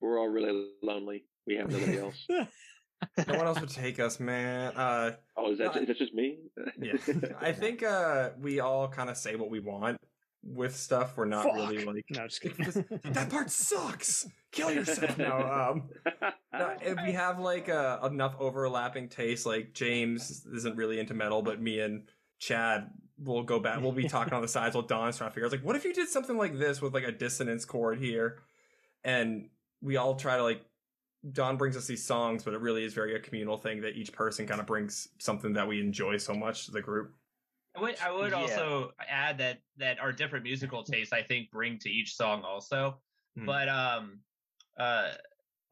[0.00, 1.24] We're all really lonely.
[1.46, 2.26] We have nobody else.
[2.30, 4.72] no one else would take us, man.
[4.74, 6.38] Uh, oh, is that, uh, is that just me?
[6.80, 6.92] yeah,
[7.40, 9.98] I think uh, we all kind of say what we want,
[10.42, 11.16] with stuff.
[11.16, 11.54] We're not Fuck.
[11.54, 12.66] really like no, just kidding.
[13.12, 14.28] that part sucks.
[14.52, 15.16] Kill yourself.
[15.18, 15.90] no, um,
[16.52, 21.42] no, if we have like uh, enough overlapping tastes, like James isn't really into metal,
[21.42, 23.80] but me and Chad will go back.
[23.80, 25.84] We'll be talking on the sides while Don's trying to figure out like, what if
[25.84, 28.38] you did something like this with like a dissonance chord here,
[29.04, 29.48] and
[29.80, 30.62] we all try to like.
[31.32, 34.10] Don brings us these songs, but it really is very a communal thing that each
[34.10, 37.12] person kind of brings something that we enjoy so much to the group.
[37.76, 38.38] I would, I would yeah.
[38.38, 43.00] also add that that our different musical tastes, I think, bring to each song also.
[43.38, 43.46] Mm.
[43.46, 44.20] But um,
[44.78, 45.10] uh,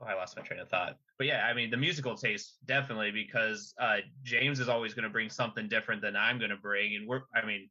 [0.01, 0.97] oh, I lost my train of thought.
[1.19, 5.11] But yeah, I mean, the musical taste definitely because uh, James is always going to
[5.11, 7.69] bring something different than I'm going to bring, and we're, I mean,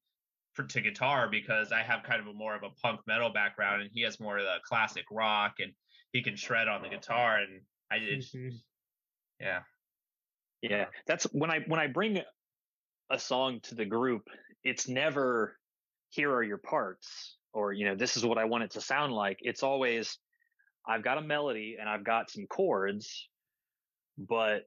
[0.54, 3.82] for, to guitar because I have kind of a more of a punk metal background,
[3.82, 5.72] and he has more of the classic rock, and
[6.12, 8.50] he can shred on the guitar, and I did, mm-hmm.
[9.40, 9.60] yeah.
[10.62, 12.20] Yeah, that's when I when I bring
[13.10, 14.24] a song to the group,
[14.64, 15.58] it's never
[16.10, 19.14] here are your parts or you know this is what I want it to sound
[19.14, 19.40] like.
[19.42, 20.18] It's always
[20.88, 23.28] I've got a melody and I've got some chords,
[24.18, 24.64] but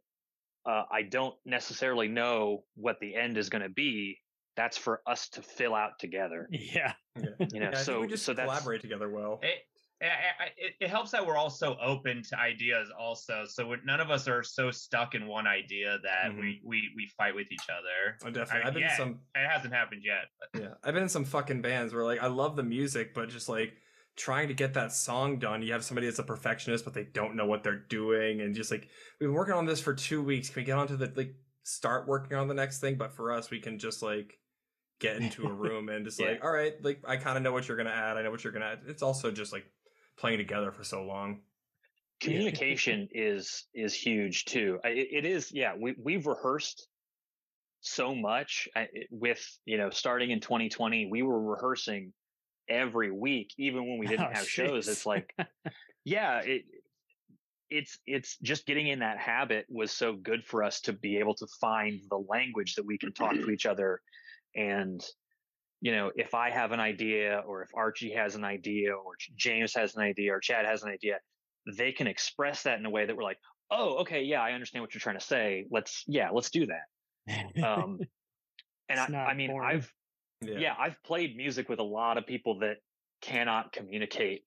[0.67, 4.19] uh, I don't necessarily know what the end is going to be.
[4.57, 6.49] That's for us to fill out together.
[6.51, 7.47] Yeah, yeah.
[7.53, 7.71] you know.
[7.73, 9.41] Yeah, so we just so collaborate together well.
[9.43, 9.55] It,
[10.01, 13.45] it, it, helps that we're all so open to ideas also.
[13.47, 16.41] So none of us are so stuck in one idea that mm-hmm.
[16.41, 18.17] we, we we fight with each other.
[18.25, 18.63] Oh, definitely.
[18.63, 20.61] I have been yeah, some it hasn't happened yet but.
[20.61, 23.49] yeah i've been in some fucking bands where like i love the music but just
[23.49, 23.75] like
[24.17, 25.63] trying to get that song done.
[25.63, 28.71] You have somebody that's a perfectionist but they don't know what they're doing and just
[28.71, 30.51] like we've been working on this for two weeks.
[30.51, 32.97] Can we get onto the like start working on the next thing?
[32.97, 34.39] But for us we can just like
[35.01, 36.31] get into a room and just yeah.
[36.31, 38.17] like all right like i kind of know what you're gonna add.
[38.17, 38.81] I know what you're gonna add.
[38.87, 39.65] It's also just like
[40.21, 41.41] playing together for so long.
[42.21, 44.79] Communication is is huge too.
[44.85, 45.73] It, it is, yeah.
[45.79, 46.87] We we've rehearsed
[47.81, 48.69] so much
[49.11, 51.09] with you know starting in 2020.
[51.11, 52.13] We were rehearsing
[52.69, 54.49] every week, even when we didn't oh, have geez.
[54.49, 54.89] shows.
[54.89, 55.35] It's like,
[56.05, 56.63] yeah, it,
[57.71, 61.35] it's it's just getting in that habit was so good for us to be able
[61.37, 64.03] to find the language that we can talk to each other
[64.55, 65.03] and
[65.81, 69.75] you know, if I have an idea or if Archie has an idea or James
[69.75, 71.19] has an idea or Chad has an idea,
[71.77, 73.39] they can express that in a way that we're like,
[73.71, 75.67] oh, okay, yeah, I understand what you're trying to say.
[75.71, 77.63] Let's, yeah, let's do that.
[77.63, 78.01] Um,
[78.89, 79.77] and I, I mean, boring.
[79.77, 79.93] I've,
[80.43, 80.59] yeah.
[80.59, 82.79] yeah, I've played music with a lot of people that
[83.23, 84.43] cannot communicate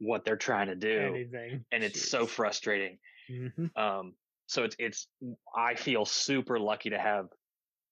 [0.00, 1.00] what they're trying to do.
[1.00, 1.64] Anything.
[1.72, 2.08] And it's Jeez.
[2.08, 2.98] so frustrating.
[3.30, 3.66] Mm-hmm.
[3.80, 4.14] Um,
[4.46, 5.08] so it's, it's,
[5.56, 7.26] I feel super lucky to have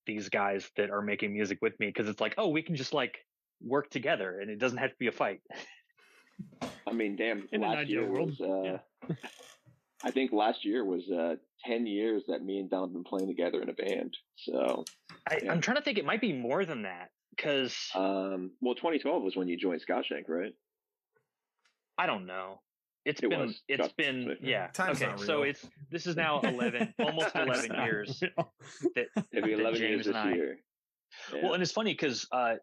[0.06, 2.94] these guys that are making music with me because it's like, oh, we can just
[2.94, 3.18] like
[3.60, 5.40] work together and it doesn't have to be a fight.
[6.86, 8.80] I mean, damn, In last ideal year world, was.
[9.08, 9.14] Uh,
[10.04, 13.28] I think last year was uh, ten years that me and Don have been playing
[13.28, 14.16] together in a band.
[14.36, 14.84] So,
[15.28, 15.52] I, Yeah.
[15.52, 15.98] I'm trying to think.
[15.98, 20.28] It might be more than that because um, well, 2012 was when you joined Scottshank,
[20.28, 20.52] right?
[21.96, 22.60] I don't know.
[23.04, 23.62] It's It been was.
[23.68, 24.04] it's Trust me.
[24.04, 24.68] been yeah.
[24.68, 29.60] Time's okay, so it's this is now 11 almost 11 years that It'll be that
[29.60, 30.58] 11 years James this and I year.
[31.34, 31.40] Yeah.
[31.42, 32.54] Well, and it's funny because uh,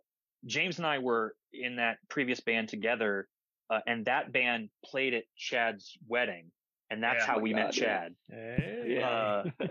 [0.46, 3.28] James and I were in that previous band together,
[3.70, 6.52] uh, and that band played at Chad's wedding,
[6.90, 7.28] and that's Yeah.
[7.28, 7.84] how Oh we met God, yeah.
[7.86, 8.16] Chad.
[8.30, 8.86] Hey.
[9.00, 9.10] Yeah.
[9.10, 9.44] Uh,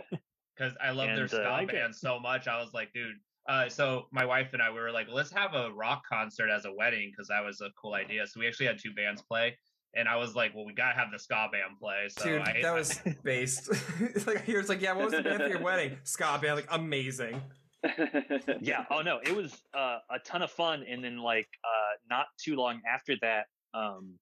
[0.57, 1.73] because I love their And, uh, ska like it.
[1.73, 2.47] band so much.
[2.49, 3.17] I was like, dude.
[3.49, 6.67] Uh, so my wife and I we were like, let's have a rock concert as
[6.67, 8.27] a wedding because that was a cool idea.
[8.27, 9.57] So we actually had two bands play,
[9.95, 12.09] and I was like, well, we gotta have the ska band play.
[12.09, 13.71] So Dude, I, that was based.
[14.27, 16.69] like he was like, "Yeah, what was the band for your wedding?" Ska band, like
[16.71, 17.41] amazing.
[18.61, 18.85] yeah.
[18.91, 20.85] Oh no, it was uh, a ton of fun.
[20.89, 24.15] And then like uh, not too long after that, um,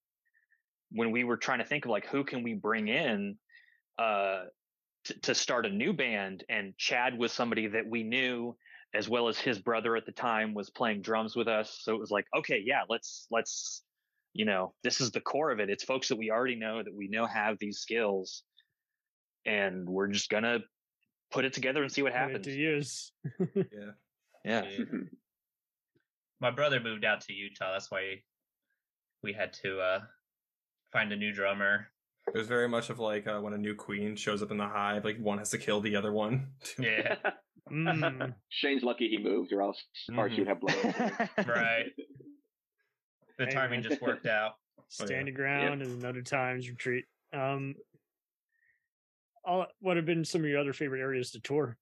[0.92, 3.36] when we were trying to think of like who can we bring in
[3.98, 4.44] uh,
[5.04, 8.56] t- to start a new band, and Chad was somebody that we knew
[8.94, 11.80] as well as his brother at the time was playing drums with us.
[11.82, 13.82] So it was like, okay, yeah, let's let's
[14.36, 15.70] you know this is the core of it.
[15.70, 18.42] It's folks that we already know that we know have these skills,
[19.44, 20.58] and we're just gonna
[21.32, 22.44] put it together and see what happens.
[22.46, 23.12] to use.
[23.54, 23.62] Yeah.
[24.44, 24.62] Yeah.
[24.78, 24.84] Yeah.
[26.40, 27.72] my brother moved out to Utah.
[27.72, 28.22] That's why
[29.22, 30.00] we had to uh,
[30.92, 31.88] find a new drummer.
[32.32, 34.66] It was very much of like uh, when a new queen shows up in the
[34.68, 36.48] hive, like one has to kill the other one.
[36.78, 37.16] Yeah,
[37.72, 38.32] Mm.
[38.48, 39.82] Shane's lucky he moved, or else
[40.16, 40.94] Archie would have blown.
[41.48, 41.86] right.
[43.38, 43.90] The Hey, timing man.
[43.90, 44.52] just worked out.
[44.88, 47.04] Stand your ground and another times retreat.
[47.32, 47.74] Um,
[49.44, 51.76] all, what have been some of your other favorite areas to tour?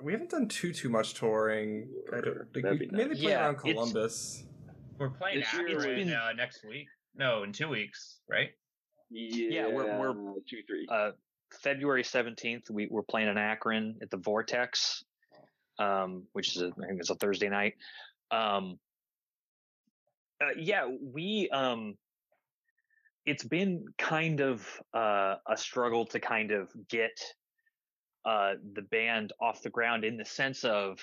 [0.00, 1.88] we haven't done too too much touring.
[2.16, 3.20] I don't, like, we be mainly nice.
[3.20, 4.44] play Yeah, around Columbus.
[4.96, 6.86] We're playing This year Akron was- uh, next week.
[7.16, 8.50] No, in two weeks, right?
[9.10, 10.86] Yeah, we're- we're- two three.
[10.88, 11.12] uh,
[11.62, 15.02] February 17th, we were playing in Akron at the Vortex,
[15.80, 17.74] um, which is, a, I think it's a Thursday night.
[18.30, 18.78] Um,
[20.40, 21.96] uh, yeah, we, um,
[23.26, 27.18] it's been kind of uh, a struggle to kind of get
[28.24, 30.98] uh, the band off the ground in the sense of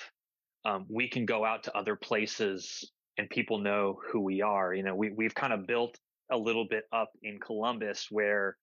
[0.64, 4.74] um, we can go out to other places and people know who we are.
[4.74, 5.98] You know, we, we've kind of built
[6.30, 8.56] a little bit up in Columbus where,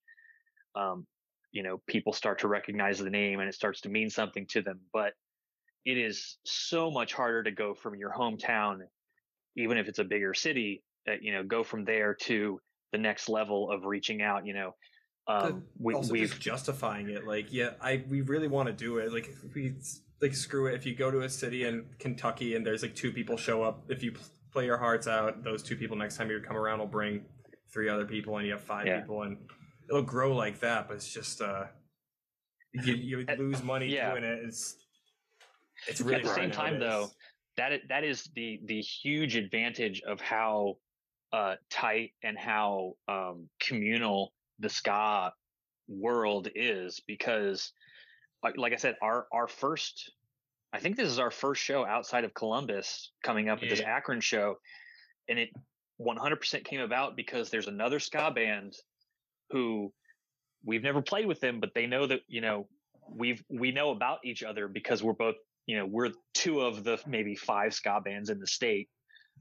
[0.75, 1.05] um,
[1.51, 4.61] you know, people start to recognize the name and it starts to mean something to
[4.61, 4.79] them.
[4.91, 5.13] But
[5.85, 8.79] it is so much harder to go from your hometown,
[9.57, 12.59] even if it's a bigger city, uh, you know, go from there to
[12.91, 14.45] the next level of reaching out.
[14.45, 14.75] You know,
[15.27, 18.97] um, we, also we've just justifying it like yeah i we really want to do
[18.97, 19.73] it like we
[20.21, 23.09] like screw it if you go to a city in kentucky and there's like two
[23.09, 26.29] people show up if you pl- play your hearts out those two people next time
[26.29, 27.23] you come around will bring
[27.71, 28.99] three other people and you have five Yeah.
[28.99, 29.37] people and
[29.89, 31.67] it'll grow like that but it's just uh
[32.73, 34.11] you, you lose money yeah.
[34.11, 34.75] doing it it's
[35.87, 37.09] it's really at the same time though.
[37.57, 40.77] That that is the the huge advantage of how
[41.31, 45.31] uh tight and how um communal the ska
[45.87, 47.71] world is because
[48.43, 50.11] like, like i said our our first
[50.71, 54.21] i think this is our first show outside of columbus coming up with this akron
[54.21, 54.55] show
[55.29, 55.49] and it
[56.01, 58.73] 100% came about because there's another ska band
[59.51, 59.93] who
[60.65, 62.67] we've never played with them but they know that you know
[63.09, 65.35] we've we know about each other because we're both
[65.65, 68.89] you know we're two of the maybe five ska bands in the state.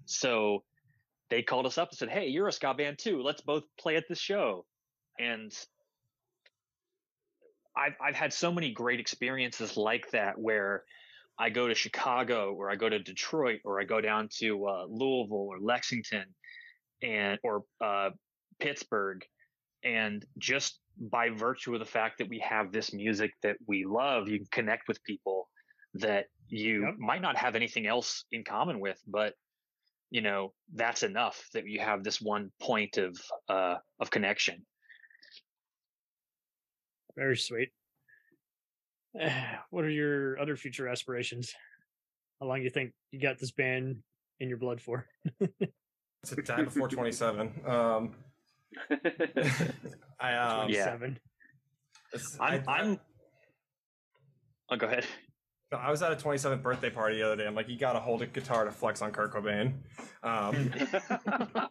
[0.06, 0.62] So
[1.30, 3.22] they called us up and said hey you're a ska band too.
[3.22, 4.64] Let's both play at this show.
[5.18, 5.52] And
[7.74, 10.84] i've i've had so many great experiences like that where
[11.38, 14.84] i go to chicago or i go to detroit or i go down to uh,
[14.86, 16.26] louisville or lexington
[17.02, 18.10] and or uh,
[18.62, 19.24] pittsburgh.
[19.84, 24.28] And just by virtue of the fact that we have this music that we love
[24.28, 25.48] you can connect with people
[25.94, 26.94] that you Yep.
[26.98, 29.34] might not have anything else in common with but
[30.10, 33.16] you know that's enough that you have this one point of
[33.48, 34.64] uh of connection
[37.16, 37.70] Very sweet.
[39.70, 41.52] What are your other future aspirations?
[42.40, 44.02] How long do you think you got this band
[44.40, 45.06] in your blood for?
[46.24, 48.14] to time before 27 um
[50.20, 50.96] i um Yeah.
[51.00, 51.18] I'm
[52.40, 53.00] I- I- i'm
[54.70, 55.04] oh go ahead
[55.72, 57.46] No, I was at a 27th birthday party the other day.
[57.46, 59.72] I'm like, you gotta hold a guitar to flex on Kurt Cobain.
[60.22, 60.70] Um,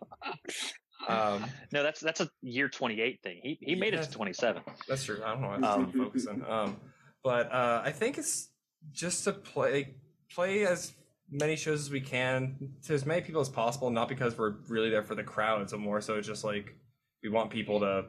[1.08, 5.04] um, no that's that's a year 28 thing he he made it to 27 that's
[5.04, 5.22] true.
[5.24, 5.50] I don't know.
[5.50, 6.46] I was Um, focusing.
[6.48, 6.78] Um,
[7.24, 8.50] but uh, I think it's
[8.92, 9.96] just to play
[10.34, 10.94] play as
[11.30, 13.90] many shows as we can to as many people as possible.
[13.92, 16.76] Not because we're really there for the crowds, but more so just like
[17.24, 18.06] we want people to.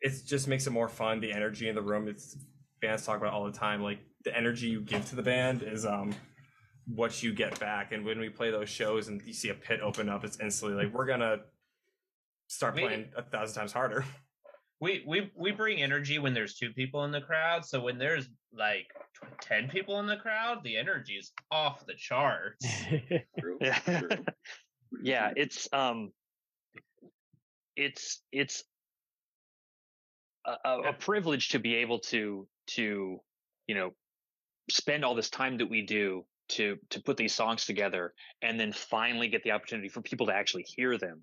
[0.00, 1.20] It just makes it more fun.
[1.20, 2.08] The energy in the room.
[2.08, 2.36] It's
[2.80, 3.82] bands talk about all the time.
[3.82, 6.14] Like the energy you give to the band is um
[6.86, 7.92] what you get back.
[7.92, 10.84] And when we play those shows and you see a pit open up, it's instantly
[10.84, 11.38] like we're gonna
[12.48, 14.04] start We- playing a thousand times harder.
[14.80, 17.64] We we we bring energy when there's two people in the crowd.
[17.64, 21.94] So when there's like tw- ten people in the crowd, the energy is off the
[21.94, 22.66] charts.
[23.38, 23.58] True.
[23.60, 23.78] Yeah.
[23.78, 24.08] True.
[25.02, 26.10] yeah it's um
[27.76, 28.64] it's it's
[30.44, 33.18] a, a, a privilege to be able to to
[33.68, 33.92] you know
[34.70, 38.72] spend all this time that we do to to put these songs together and then
[38.72, 41.22] finally get the opportunity for people to actually hear them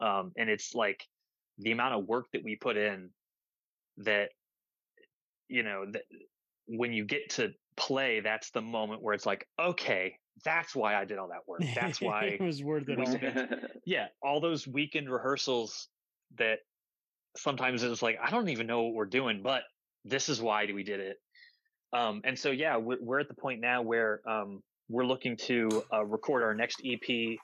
[0.00, 1.06] um and it's like
[1.58, 3.10] the amount of work that we put in
[3.96, 4.30] that
[5.48, 6.02] you know that
[6.66, 11.04] when you get to play that's the moment where it's like okay that's why i
[11.04, 13.06] did all that work that's why it was worth it all.
[13.06, 13.50] spent-
[13.88, 15.88] yeah, all those weekend rehearsals
[16.36, 16.58] that
[17.36, 19.62] sometimes it's like I don't even know what we're doing, but
[20.04, 21.16] this is why we did it.
[21.92, 25.82] Um, and so yeah, we're, we're at the point now where um, we're looking to
[25.92, 27.38] uh, record our next EP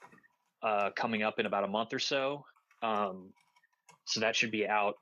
[0.62, 2.44] uh, coming up in about a month or so.
[2.82, 3.30] Um,
[4.06, 4.94] so that should be out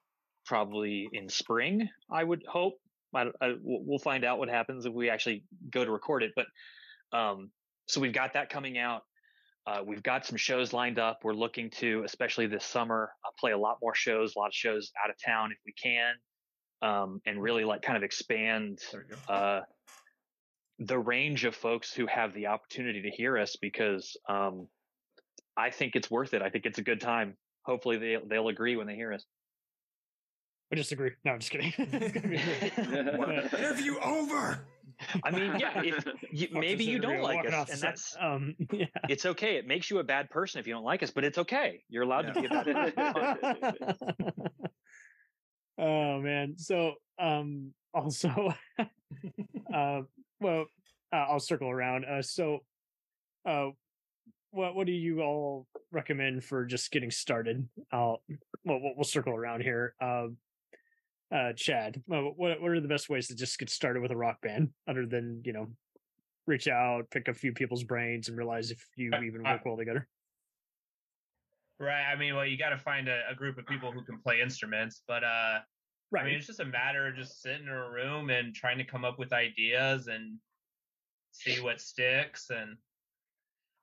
[0.47, 2.75] probably in spring, I would hope.
[3.15, 6.33] I, I, we'll find out what happens if we actually go to record it.
[6.35, 6.47] But
[7.17, 7.51] um,
[7.87, 9.03] so we've got that coming out.
[9.67, 11.21] Uh, we've got some shows lined up.
[11.23, 14.55] We're looking to, especially this summer, uh, play a lot more shows, a lot of
[14.55, 16.15] shows out of town if we can,
[16.83, 19.33] um, and really like kind of expand There we go.
[19.33, 19.61] uh,
[20.79, 24.67] the range of folks who have the opportunity to hear us because um,
[25.57, 26.43] I think it's worth it.
[26.43, 27.37] I think it's a good time.
[27.65, 29.25] Hopefully they they'll agree when they hear us.
[30.73, 31.11] I disagree.
[31.25, 31.73] No, I'm just kidding.
[31.79, 32.37] It's gonna be
[33.19, 33.53] great.
[33.53, 34.65] Interview over.
[35.23, 37.89] I mean, yeah, if you, maybe you don't like us, and set.
[37.91, 38.87] that's um yeah.
[39.09, 39.57] it's okay.
[39.57, 41.83] It makes you a bad person if you don't like us, but it's okay.
[41.89, 44.33] You're allowed to be a bad person.
[45.79, 46.55] Oh man.
[46.59, 48.55] So um also
[49.75, 50.01] uh
[50.41, 50.67] well
[51.13, 52.05] uh, I'll circle around.
[52.05, 52.61] Uh so
[53.49, 53.69] uh
[54.51, 57.69] what what do you all recommend for just getting started?
[57.93, 58.23] I'll
[58.65, 59.95] well we'll, we'll circle around here.
[60.01, 60.37] Um
[61.35, 64.17] uh Chad, uh, what what are the best ways to just get started with a
[64.17, 65.69] rock band other than, you know,
[66.47, 70.09] reach out, pick a few people's brains and realize if you even work well together?
[71.83, 72.05] Right.
[72.05, 74.41] I mean, well, you got to find a, a group of people who can play
[74.41, 75.59] instruments, but uh,
[76.17, 78.85] I mean, it's just a matter of just sitting in a room and trying to
[78.85, 80.39] come up with ideas and
[81.33, 82.51] see what sticks.
[82.51, 82.77] And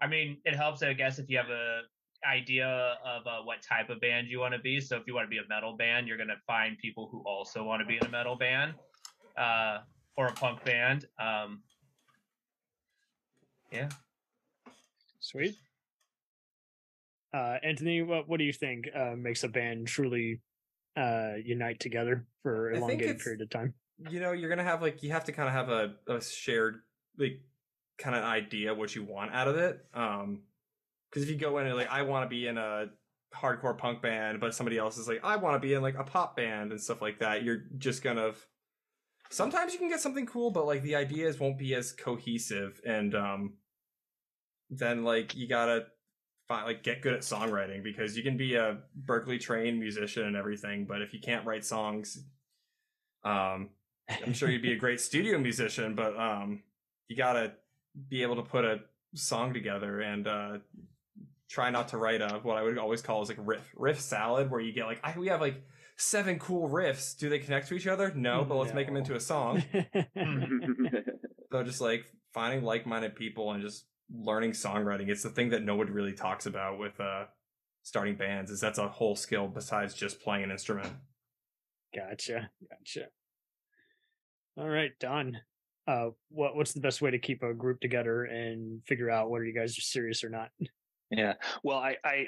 [0.02, 1.82] I mean, it helps, I guess, if you have a
[2.26, 4.80] idea of uh, what type of band you want to be.
[4.80, 7.22] So if you want to be a metal band, you're going to find people who
[7.26, 8.76] also want to be in a metal band
[9.38, 9.80] uh,
[10.16, 11.06] or a punk band.
[11.20, 11.64] Um,
[13.74, 13.90] yeah.
[15.20, 15.58] Sweet.
[17.34, 20.42] Uh, Anthony, what what do you think uh, makes a band truly
[20.98, 23.74] uh, unite together for a elongated period of time?
[24.10, 26.82] you know you're gonna have like you have to kind of have a, a shared
[27.18, 27.42] like
[27.98, 30.42] kind of idea what you want out of it um
[31.10, 32.86] because if you go in and like i want to be in a
[33.36, 36.04] hardcore punk band but somebody else is like i want to be in like a
[36.04, 38.32] pop band and stuff like that you're just gonna
[39.30, 43.14] sometimes you can get something cool but like the ideas won't be as cohesive and
[43.14, 43.54] um
[44.70, 45.86] then like you gotta
[46.50, 50.36] find like get good at songwriting because you can be a berkeley trained musician and
[50.36, 52.26] everything but if you can't write songs
[53.24, 53.70] um
[54.10, 56.64] I'm sure you'd be a great studio musician, but um,
[57.08, 57.54] you gotta
[58.10, 58.80] be able to put a
[59.16, 60.58] song together and uh,
[61.50, 64.50] try not to write a what I would always call is like riff riff salad,
[64.52, 65.64] where you get like I, we have like
[65.98, 67.18] seven cool riffs.
[67.18, 68.14] Do they connect to each other?
[68.16, 69.64] No, but let's make them into a song.
[71.52, 75.10] so just like finding like minded people and just learning songwriting.
[75.10, 77.26] It's the thing that nobody really talks about with uh,
[77.84, 78.52] starting bands.
[78.52, 80.92] Is that's a whole skill besides just playing an instrument.
[81.96, 83.08] gotcha, gotcha.
[84.58, 85.38] All right, done.
[85.88, 89.46] Uh, what what's the best way to keep a group together and figure out whether
[89.46, 90.50] you guys are serious or not?
[91.12, 91.34] Yeah.
[91.64, 92.28] Well, I, I,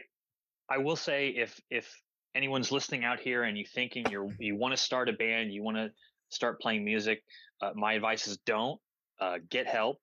[0.69, 2.01] I will say if if
[2.34, 5.63] anyone's listening out here and you thinking you're you want to start a band, you
[5.63, 5.91] want to
[6.29, 7.21] start playing music,
[7.61, 8.79] uh, my advice is don't
[9.19, 9.99] uh, get help.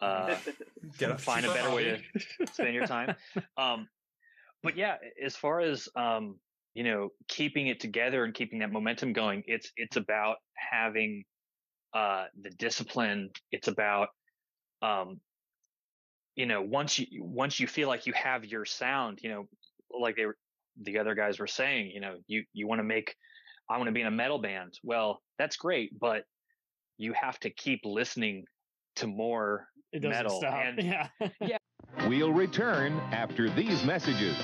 [0.00, 0.34] Uh,
[1.18, 3.14] find a better way to spend your time.
[3.56, 3.88] Um,
[4.62, 6.38] but yeah, as far as um,
[6.74, 11.24] you know, keeping it together and keeping that momentum going, it's it's about having
[11.94, 13.30] uh, the discipline.
[13.50, 14.08] It's about
[14.82, 15.20] um,
[16.34, 19.48] you know once you once you feel like you have your sound, you know,
[19.98, 20.36] like they were,
[20.82, 23.14] the other guys were saying, you know, you you want to make
[23.70, 24.78] I want to be in a metal band.
[24.82, 26.24] Well, that's great, but
[26.98, 28.44] you have to keep listening
[28.96, 30.38] to more It doesn't metal.
[30.38, 30.54] stop.
[30.54, 30.82] And
[31.40, 31.56] yeah.
[32.08, 34.36] We'll return after these messages.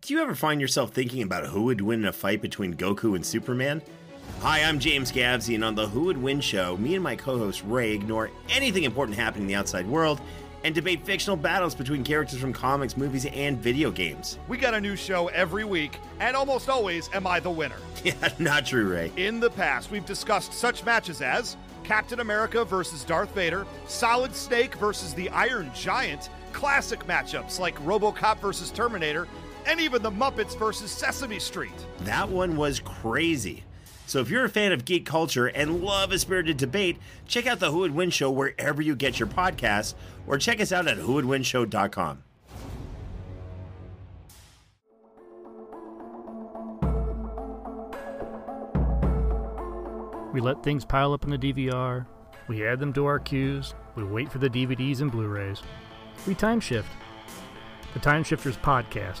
[0.00, 3.14] Do you ever find yourself thinking about who would win in a fight between Goku
[3.14, 3.82] and Superman?
[4.40, 7.38] Hi, I'm James Gabsy, and on the Who Would Win show, me and my co
[7.38, 10.20] host Ray ignore anything important happening in the outside world
[10.64, 14.38] and debate fictional battles between characters from comics, movies, and video games.
[14.48, 17.76] We got a new show every week, and almost always am I the winner.
[18.04, 19.10] Yeah, not true, Ray.
[19.16, 24.76] In the past, we've discussed such matches as Captain America versus Darth Vader, Solid Snake
[24.76, 29.26] versus the Iron Giant, classic matchups like Robocop versus Terminator,
[29.66, 31.72] and even the Muppets versus Sesame Street.
[32.00, 33.64] That one was crazy.
[34.08, 36.96] So if you're a fan of geek culture and love a spirited debate,
[37.26, 39.92] check out the Who Would Win show wherever you get your podcasts,
[40.26, 42.22] or check us out at whowouldwinshow.com.
[50.32, 52.06] We let things pile up in the DVR.
[52.48, 53.74] We add them to our queues.
[53.94, 55.60] We wait for the DVDs and Blu rays.
[56.26, 56.88] We time shift.
[57.92, 59.20] The Time Shifters Podcast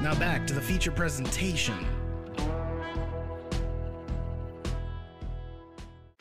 [0.00, 1.86] Now back to the feature presentation.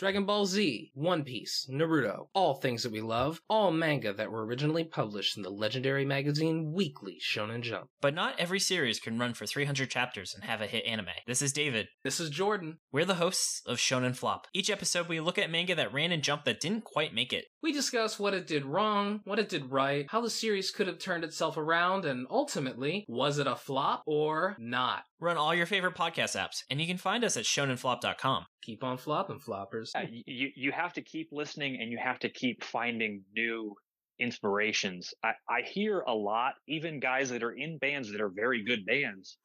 [0.03, 4.45] Dragon Ball Z, One Piece, Naruto, all things that we love, all manga that were
[4.45, 7.87] originally published in the legendary magazine Weekly Shonen Jump.
[8.01, 11.07] But not every series can run for 300 chapters and have a hit anime.
[11.25, 11.87] This is David.
[12.03, 12.79] This is Jordan.
[12.91, 14.47] We're the hosts of Shonen Flop.
[14.53, 17.45] Each episode, we look at manga that ran in Jump that didn't quite make it.
[17.63, 20.99] We discuss what it did wrong, what it did right, how the series could have
[20.99, 25.05] turned itself around, and ultimately, was it a flop or not?
[25.21, 28.45] Run all your favorite podcast apps, and you can find us at shonenflop.com.
[28.63, 29.91] Keep on flopping, floppers.
[29.95, 33.73] Yeah, you you have to keep listening and you have to keep finding new
[34.19, 35.13] inspirations.
[35.23, 38.85] I, I hear a lot, even guys that are in bands that are very good
[38.85, 39.37] bands.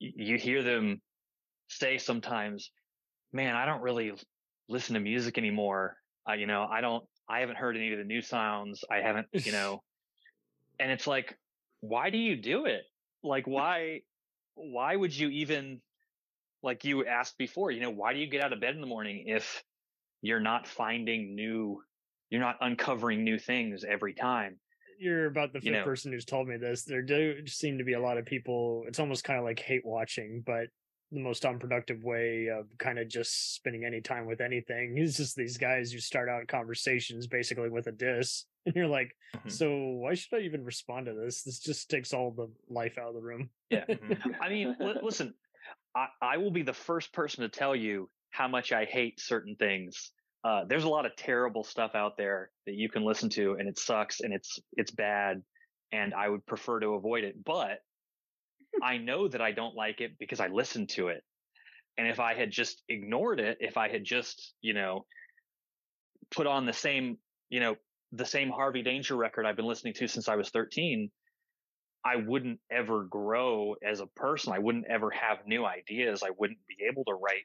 [0.00, 1.00] y- You hear them
[1.68, 2.72] say sometimes,
[3.32, 4.12] "Man, I don't really
[4.68, 5.96] listen to music anymore.
[6.28, 7.04] Uh, you know, I don't.
[7.28, 8.84] I haven't heard any of the new sounds.
[8.90, 9.28] I haven't.
[9.32, 9.82] You know."
[10.80, 11.38] and it's like,
[11.80, 12.82] why do you do it?
[13.22, 14.00] Like, why?
[14.54, 15.80] Why would you even?
[16.62, 18.86] like you asked before, you know, why do you get out of bed in the
[18.86, 19.62] morning if
[20.22, 21.82] you're not finding new,
[22.30, 24.58] you're not uncovering new things every time?
[24.98, 25.84] You're about the fifth You know.
[25.84, 26.84] person who's told me this.
[26.84, 28.84] There do seem to be a lot of people.
[28.88, 30.68] It's almost kind of like hate watching, but
[31.14, 35.36] the most unproductive way of kind of just spending any time with anything is just
[35.36, 39.50] these guys who start out conversations basically with a diss, and you're like, Mhm.
[39.50, 41.42] so why should I even respond to this?
[41.42, 43.50] This just takes all the life out of the room.
[43.70, 43.84] Yeah.
[43.88, 44.34] Mhm.
[44.40, 45.34] I mean, li- listen,
[45.96, 49.56] I, I will be the first person to tell you how much I hate certain
[49.56, 50.10] things.
[50.42, 53.68] Uh, there's a lot of terrible stuff out there that you can listen to, and
[53.68, 55.42] it sucks and it's it's bad,
[55.92, 57.42] and I would prefer to avoid it.
[57.44, 57.78] But
[58.82, 61.22] I know that I don't like it because I listened to it,
[61.96, 65.06] and if I had just ignored it, if I had just you know
[66.30, 67.18] put on the same
[67.48, 67.76] you know
[68.12, 71.10] the same Harvey Danger record I've been listening to since I was 13,
[72.04, 74.52] I wouldn't ever grow as a person.
[74.52, 76.22] I wouldn't ever have new ideas.
[76.22, 77.44] I wouldn't be able to write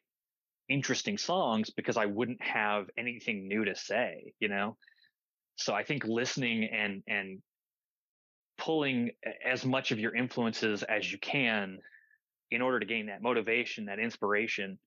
[0.70, 4.78] interesting songs because I wouldn't have anything new to say, you know?
[5.56, 7.42] So I think listening and, and
[8.60, 9.12] pulling
[9.46, 11.80] as much of your influences as you can
[12.52, 14.78] in order to gain that motivation, that inspiration,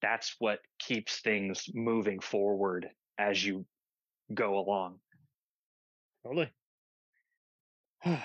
[0.00, 2.88] that's what keeps things moving forward
[3.18, 3.66] as you
[4.32, 4.98] go along.
[6.24, 6.50] Totally.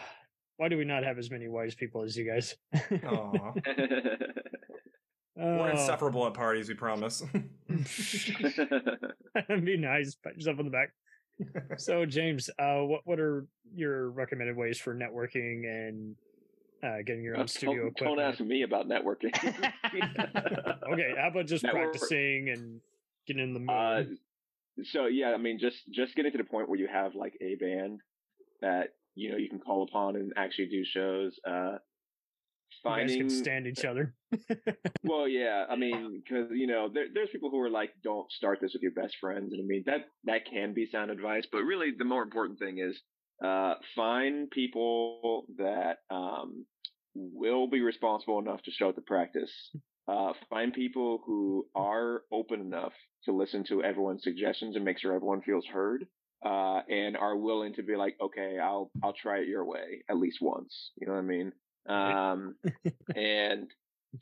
[0.57, 2.55] Why do we not have as many wise people as you guys?
[2.73, 3.51] Aw.
[5.37, 7.19] We're Oh, insufferable at parties, we promise.
[7.67, 10.15] That'd be nice.
[10.23, 10.91] Pat yourself on the back.
[11.77, 16.15] So, James, uh, what what are your recommended ways for networking and
[16.83, 19.33] uh, getting your own Uh, studio don't, don't ask me about networking.
[20.93, 22.81] okay, how about just Network- practicing and
[23.27, 23.69] getting in the mood?
[23.69, 24.03] Uh,
[24.83, 27.55] so yeah, I mean, just just getting to the point where you have like a
[27.55, 28.01] band
[28.61, 31.39] that you know you can call upon and actually do shows.
[31.47, 31.77] Uh,
[32.83, 34.13] you guys can stand each other.
[35.03, 38.59] well, yeah, I mean, because you know, there, there's people who are like, don't start
[38.61, 41.59] this with your best friends, and I mean that that can be sound advice, but
[41.59, 42.99] really the more important thing is
[43.43, 46.65] uh, find people that um,
[47.13, 49.51] will be responsible enough to show up to practice
[50.07, 52.93] Uh, find people who are open enough
[53.23, 56.05] to listen to everyone's suggestions and make sure everyone feels heard.
[56.45, 60.17] Uh, and are willing to be like, okay, I'll I'll try it your way at
[60.17, 60.91] least once.
[61.01, 61.51] You know what I mean?
[61.87, 62.55] Um,
[63.15, 63.67] and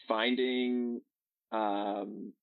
[0.07, 1.01] finding
[1.51, 2.34] um,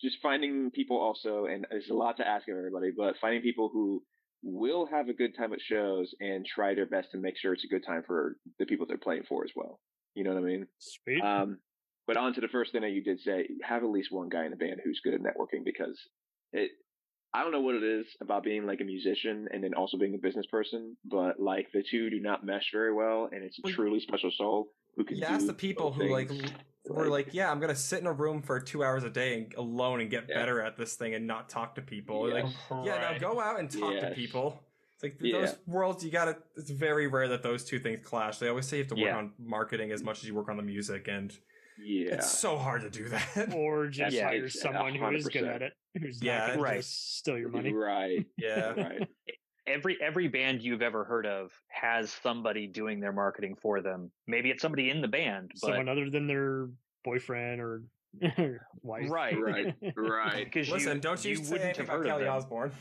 [0.00, 3.68] just finding people also, and there's a lot to ask of everybody, but finding people
[3.72, 4.02] who
[4.42, 7.64] will have a good time at shows and try their best to make sure it's
[7.64, 9.80] a good time for the people they're playing for as well.
[10.14, 10.66] You know what I mean?
[10.78, 11.22] Sweet.
[11.22, 11.58] Um,
[12.06, 14.44] but on to the first thing that you did say, have at least one guy
[14.44, 15.98] in the band who's good at networking because
[16.52, 16.70] it,
[17.34, 20.14] I don't know what it is about being like a musician and then also being
[20.14, 23.70] a business person, but like the two do not mesh very well and it's a
[23.70, 26.30] truly special soul who can You ask the people who like
[26.88, 29.54] were like, yeah, I'm gonna sit in a room for two hours a day and,
[29.54, 32.28] alone and get better at this thing and not talk to people.
[32.30, 32.54] Like, Yes.
[32.84, 34.62] yeah, now go out and talk to people.
[34.94, 35.40] It's like Yeah.
[35.42, 36.38] those worlds you gotta.
[36.56, 38.38] It's very rare that those two things clash.
[38.38, 39.16] They always say you have to work Yeah.
[39.18, 41.38] on marketing as much as you work on the music, and
[41.80, 43.52] yeah, it's so hard to do that.
[43.54, 46.84] or just Yeah, hire it's someone who is good at it, who's Yeah, not right.
[46.84, 47.72] steal your money.
[47.72, 48.26] Right.
[48.38, 48.70] Yeah.
[48.70, 49.08] Right.
[49.66, 54.10] every every band you've ever heard of has somebody doing their marketing for them.
[54.26, 56.68] Maybe it's somebody in the band, but Someone other than their
[57.04, 57.82] boyfriend or
[58.82, 59.10] wife.
[59.10, 59.74] right, Right.
[59.96, 60.44] Right.
[60.44, 62.32] Because Listen, you, don't you, say wouldn't anything have about heard Kelly them.
[62.34, 62.72] Osbourne.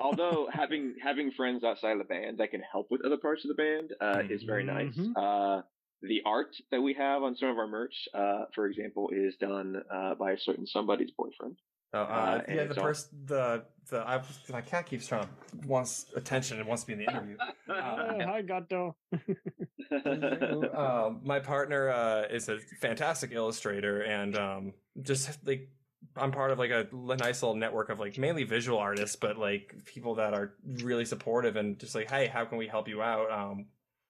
[0.00, 3.48] Although having having friends outside of the band that can help with other parts of
[3.48, 4.94] the band uh, is very nice.
[4.96, 5.12] Mhm.
[5.16, 5.62] Uh,
[6.02, 9.82] the art that we have on some of our merch, uh, for example, is done
[9.92, 11.56] uh, by a certain somebody's boyfriend.
[11.94, 15.24] Oh, uh, Uh, yeah, it's the all- person, the the I, my cat keeps trying
[15.24, 15.28] to
[15.66, 17.36] wants attention and wants to be in the interview.
[17.68, 18.96] Oh, hi, Gato.
[20.76, 24.72] um, my partner uh, is a fantastic illustrator, and um,
[25.02, 25.68] just like
[26.16, 29.74] I'm part of like a nice little network of like mainly visual artists, but like
[29.84, 33.30] people that are really supportive and just like, hey, how can we help you out?
[33.30, 33.66] Um,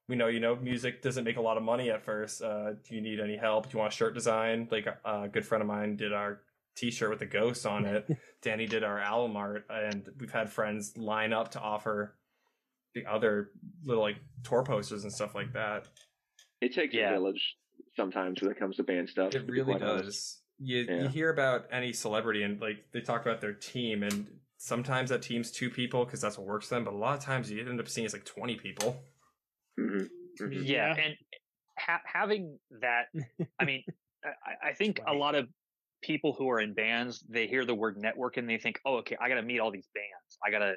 [0.09, 2.43] we know you know music doesn't make a lot of money at first.
[2.43, 3.67] Uh, do you need any help?
[3.69, 4.69] Do you want a shirt design?
[4.71, 6.41] Like uh, a good friend of mine did our
[6.77, 8.09] T-shirt with the ghost on it.
[8.43, 12.17] Danny did our album art, and we've had friends line up to offer
[12.95, 13.51] the other
[13.85, 15.87] little like tour posters and stuff like that.
[16.61, 17.11] It takes Yeah.
[17.11, 17.57] a village
[17.97, 19.35] sometimes when it comes to band stuff.
[19.35, 20.41] It really does.
[20.59, 21.03] You Yeah.
[21.03, 24.27] you hear about any celebrity and like they talk about their team, and
[24.59, 26.85] sometimes that team's two people because that's what works for them.
[26.85, 29.03] But a lot of times you end up seeing it's like twenty people.
[29.79, 30.09] Mhm.
[30.41, 30.67] Mhm.
[30.67, 31.17] yeah, and
[31.79, 33.07] ha- having that
[33.59, 33.83] i mean
[34.25, 35.49] I, I think a lot of
[36.03, 39.17] people who are in bands they hear the word network and they think oh okay
[39.21, 40.77] i gotta meet all these bands i gotta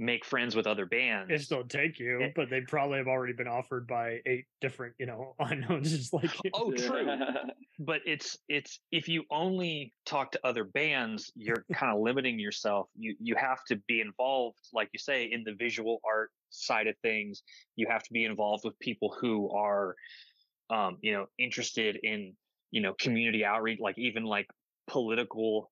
[0.00, 2.30] make friends with other bands If they'll take you, Eh.
[2.36, 5.90] but they probably have already been offered by eight different, you know, unknowns.
[5.90, 7.04] Just like oh true
[7.80, 12.88] but it's it's if you only talk to other bands you're kind of limiting yourself
[12.96, 16.94] you you have to be involved like you say in the visual art side of
[17.02, 17.42] things
[17.76, 19.94] you have to be involved with people who are
[20.70, 22.34] um you know interested in
[22.70, 24.46] you know community outreach like even like
[24.86, 25.70] political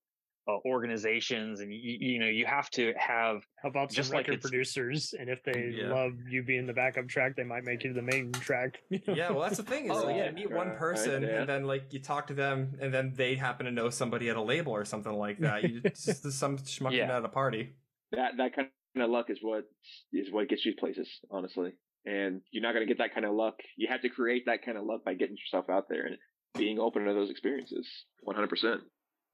[0.48, 4.28] uh, organizations and you, you know you have to have How about some just like
[4.28, 5.12] record it's producers?
[5.18, 5.92] And if they Yeah.
[5.92, 8.78] love you being the backup track, they might make you the main track.
[9.08, 10.28] Yeah, well, that's the thing is Oh, like yeah.
[10.28, 11.40] you meet one Right, person yeah.
[11.40, 14.36] and then like you talk to them and then they happen to know somebody at
[14.36, 15.64] a label or something like that.
[15.64, 17.16] You just there's some schmuck you Yeah.
[17.16, 17.74] at a party.
[18.12, 18.68] that that kind
[19.02, 19.64] of luck is what
[20.12, 21.72] is what gets you places, honestly.
[22.04, 23.54] And you're not going to get that kind of luck.
[23.76, 26.16] You have to create that kind of luck by getting yourself out there and
[26.54, 27.86] being open to those experiences,
[28.26, 28.78] 100%.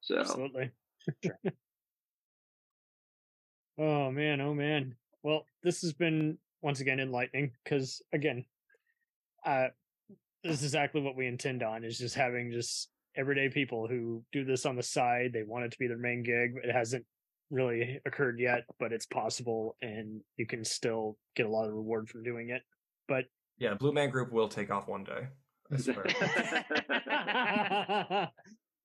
[0.01, 0.71] So Absolutely.
[3.79, 4.95] oh man, oh man.
[5.21, 8.45] Well, this has been once again enlightening because again,
[9.45, 9.67] uh,
[10.43, 14.43] this is exactly what we intend on is just having just everyday people who do
[14.43, 15.31] this on the side.
[15.33, 16.55] They want it to be their main gig.
[16.55, 17.05] but It hasn't
[17.53, 22.09] really occurred yet, but it's possible, and you can still get a lot of reward
[22.09, 22.63] from doing it.
[23.07, 23.25] But
[23.59, 25.27] Yeah, Blue Man Group will take off one day.
[25.71, 26.05] I swear.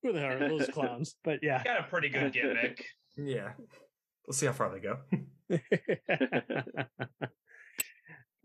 [0.03, 1.17] who the hell are those clowns?
[1.25, 1.65] But yeah.
[1.65, 2.85] Got a pretty good gimmick.
[3.17, 3.53] yeah.
[4.27, 4.99] We'll see how far they go.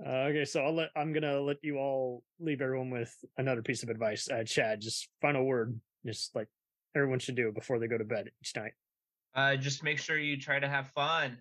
[0.03, 3.83] Uh, okay, so I'll let I'm gonna let you all leave everyone with another piece
[3.83, 4.27] of advice.
[4.29, 6.49] Uh, Chad, just final word, just like
[6.93, 8.73] everyone should do before they go to bed each night.
[9.35, 11.37] Uh, just make sure you try to have fun.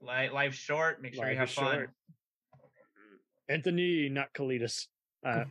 [0.00, 1.00] Li- Life's short.
[1.02, 1.74] Make sure you have fun.
[1.74, 1.90] short.
[3.48, 4.86] Anthony, not Kalidas.
[5.24, 5.44] Uh,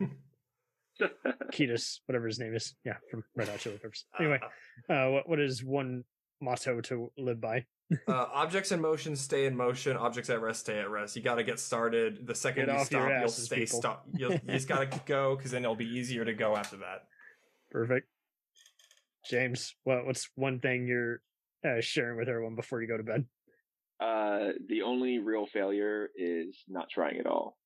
[1.52, 2.74] Ketis, whatever his name is.
[2.84, 4.04] Yeah, from Red Hot Chili Peppers.
[4.18, 4.40] Anyway,
[4.88, 6.04] uh, what what is one
[6.40, 7.64] motto to live by?
[8.08, 9.98] Uh, objects in motion stay in motion.
[9.98, 11.14] Objects at rest stay at rest.
[11.14, 12.26] You got to get started.
[12.26, 13.78] The second Get you off your stop, you'll stay people.
[13.80, 14.06] stop.
[14.16, 17.04] You'll, you just got to go because then it'll be easier to go after that.
[17.70, 18.08] Perfect.
[19.28, 21.20] James, what what's one thing you're
[21.64, 23.24] uh, sharing with everyone before you go to bed?
[24.00, 27.56] uh, the only real failure is not trying at all.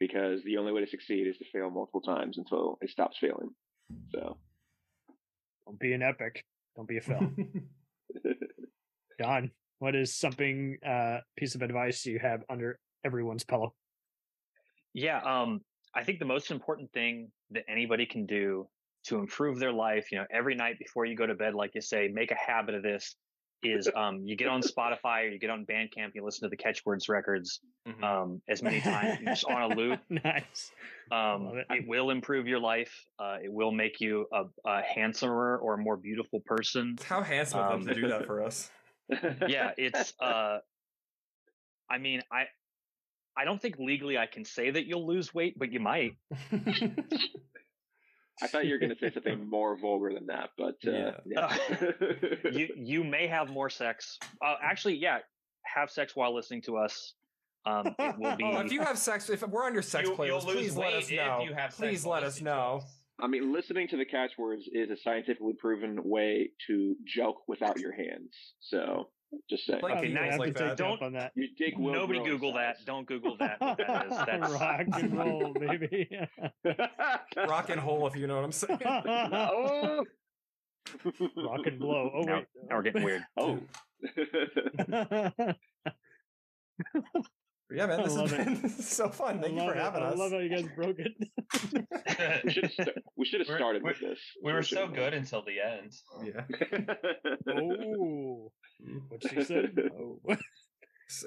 [0.00, 3.50] because the only way to succeed is to fail multiple times until it stops failing.
[4.14, 4.36] So
[5.66, 6.44] Don't be an epic.
[6.76, 7.30] Don't be a Phil.
[9.18, 13.74] Don, what is something uh piece of advice you have under everyone's pillow?
[14.94, 15.60] Yeah, um,
[15.94, 18.68] I think the most important thing that anybody can do
[19.06, 21.80] to improve their life, you know, every night before you go to bed, like you
[21.80, 23.16] say, make a habit of this.
[23.62, 26.56] Is um, you get on Spotify or you get on Bandcamp, you listen to the
[26.56, 27.60] Catchwords records
[28.02, 30.00] um, as many times just on a loop.
[30.10, 30.70] nice.
[31.10, 31.88] Um, it.
[31.88, 32.92] will improve your life.
[33.18, 36.96] Uh, it will make you a, a handsomer or a more beautiful person.
[37.04, 38.70] How handsome of them to do that for us.
[39.48, 40.12] yeah, it's.
[40.20, 40.58] Uh,
[41.90, 42.44] I mean, I
[43.36, 46.16] I don't think legally I can say that you'll lose weight, but you might.
[48.42, 51.56] I thought you were going to say something more vulgar than that, but uh, yeah.
[52.52, 54.18] you you may have more sex.
[54.44, 55.18] Uh, actually, yeah,
[55.64, 57.14] have sex while listening to us.
[57.66, 58.44] Um, it will be.
[58.44, 61.10] Oh, if you have sex, if we're on your sex You- playlist, please let us
[61.10, 61.40] know.
[61.44, 62.80] you have please let us know.
[63.20, 67.92] I mean, listening to the catchwords is a scientifically proven way to joke without your
[67.92, 68.30] hands.
[68.60, 69.08] So,
[69.48, 69.80] just saying.
[69.82, 70.78] Like I'm gonna Kegels have like that.
[70.78, 71.32] you up on that.
[71.34, 72.76] Your dick will Nobody grow in Google that.
[72.86, 73.58] Don't Google that.
[73.60, 74.16] What that is.
[74.26, 76.08] That's Rock and roll, baby.
[77.48, 78.80] Rock and roll, if you know what I'm saying.
[78.84, 80.04] oh,
[81.36, 82.10] Rock and blow.
[82.14, 82.46] Oh now, wait.
[82.68, 83.24] now we're getting weird.
[83.36, 83.58] oh.
[87.70, 88.62] Yeah, man, I this love has it.
[88.62, 89.40] been so fun.
[89.40, 89.78] Thank you for it.
[89.78, 90.14] having us.
[90.14, 91.12] I love how you guys broke it.
[92.44, 94.18] we should have we should have started we're- with this.
[94.42, 94.94] We were so should've.
[94.94, 95.92] good until the end.
[96.24, 96.94] Yeah.
[97.50, 98.52] oh,
[99.08, 99.76] what she said.
[99.98, 100.20] Oh.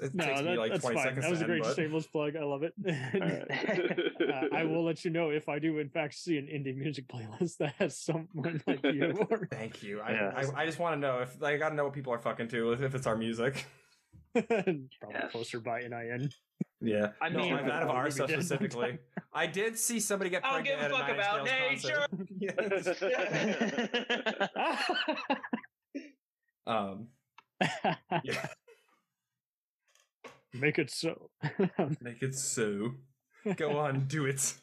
[0.00, 1.04] It No, takes that, me like that's 20 fine.
[1.06, 2.36] seconds That was a great end, but- shameless plug.
[2.36, 2.72] I love it.
[2.86, 7.08] uh, I will let you know if I do, in fact, see an indie music
[7.08, 9.12] playlist that has someone like you.
[9.28, 9.48] Or...
[9.50, 10.00] Thank you.
[10.00, 10.32] I, Yeah.
[10.54, 12.20] I, I just want to know if like, I got to know what people are
[12.20, 13.66] fucking to if it's our music.
[14.48, 15.30] Probably Yes.
[15.32, 16.30] closer by NIN.
[16.80, 18.98] Yeah, I no, mean- I'm out of our stuff specifically.
[19.34, 22.84] I did see somebody get I don't give a at fuck Nine Inch about Nails
[22.84, 22.98] concert.
[26.66, 27.08] um,
[28.24, 28.46] yeah,
[30.54, 31.30] Make it so.
[32.00, 32.90] make it so.
[33.56, 34.54] Go on, do it.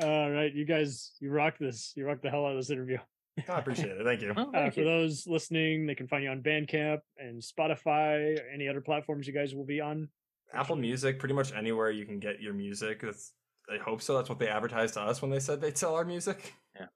[0.00, 1.92] All right, you guys, you rock this.
[1.96, 2.98] You rock the hell out of this interview.
[3.48, 4.04] I appreciate it.
[4.04, 4.32] Thank you.
[4.36, 4.86] Oh, Uh, for you.
[4.86, 9.32] those listening, they can find you on Bandcamp and Spotify, or any other platforms you
[9.32, 10.08] guys will be on.
[10.52, 13.00] Apple Music, pretty much anywhere you can get your music.
[13.02, 13.32] That's,
[13.68, 14.16] I hope so.
[14.16, 16.54] That's what they advertised to us when they said they'd sell our music.
[16.78, 16.86] Yeah,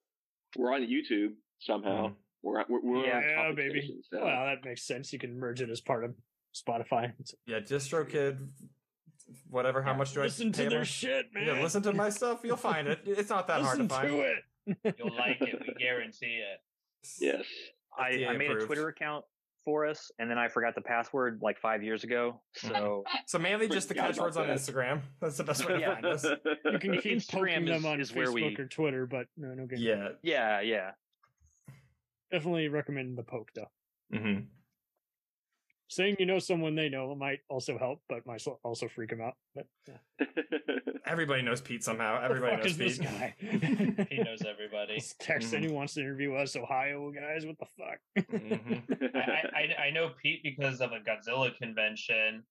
[0.57, 2.09] we're on YouTube somehow.
[2.09, 2.15] Mm.
[2.43, 3.97] We're we're, we're yeah, on baby.
[4.13, 5.13] so- Well, that makes sense.
[5.13, 6.15] You can merge it as part of
[6.55, 7.07] Spotify.
[7.19, 8.39] It's- Yeah, DistroKid,
[9.51, 9.83] whatever.
[9.83, 11.47] How much do listen I listen to their shit, man.
[11.47, 12.41] Yeah, listen to my stuff.
[12.45, 13.01] You'll find it.
[13.07, 14.05] It's not that Listen hard to find.
[14.13, 14.43] Listen to it.
[14.85, 15.61] You'll like it.
[15.67, 16.61] We guarantee it.
[17.21, 17.45] yes.
[17.99, 18.65] I, I made a.
[18.67, 19.25] Twitter account
[19.65, 22.41] for us, and then I forgot the password like five years ago.
[22.55, 24.47] So So mainly just the Forgot catchwords on.
[24.49, 25.01] Instagram.
[25.21, 25.95] That's the best way to Yeah.
[25.95, 26.25] find us.
[26.25, 29.27] You can keep Instagram poking them is- on is where Facebook we- or Twitter, but
[29.37, 29.79] no, no game.
[29.81, 30.09] Yeah.
[30.23, 30.91] yeah, yeah.
[32.31, 33.71] Definitely recommend the poke though.
[34.17, 34.41] hmm
[35.91, 39.35] Saying you know someone they know might also help, but might also freak them out.
[39.55, 40.27] But yeah.
[41.07, 42.19] Everybody knows Pete somehow.
[42.19, 43.09] the Everybody fuck knows is this Pete.
[43.09, 43.35] guy?
[44.11, 44.97] He knows everybody.
[44.97, 45.55] This text Mhm.
[45.57, 47.47] and he wants to interview us, Ohio guys.
[47.47, 48.29] What the fuck?
[48.31, 49.17] Mhm.
[49.17, 52.43] I, I I know Pete because of a Godzilla convention,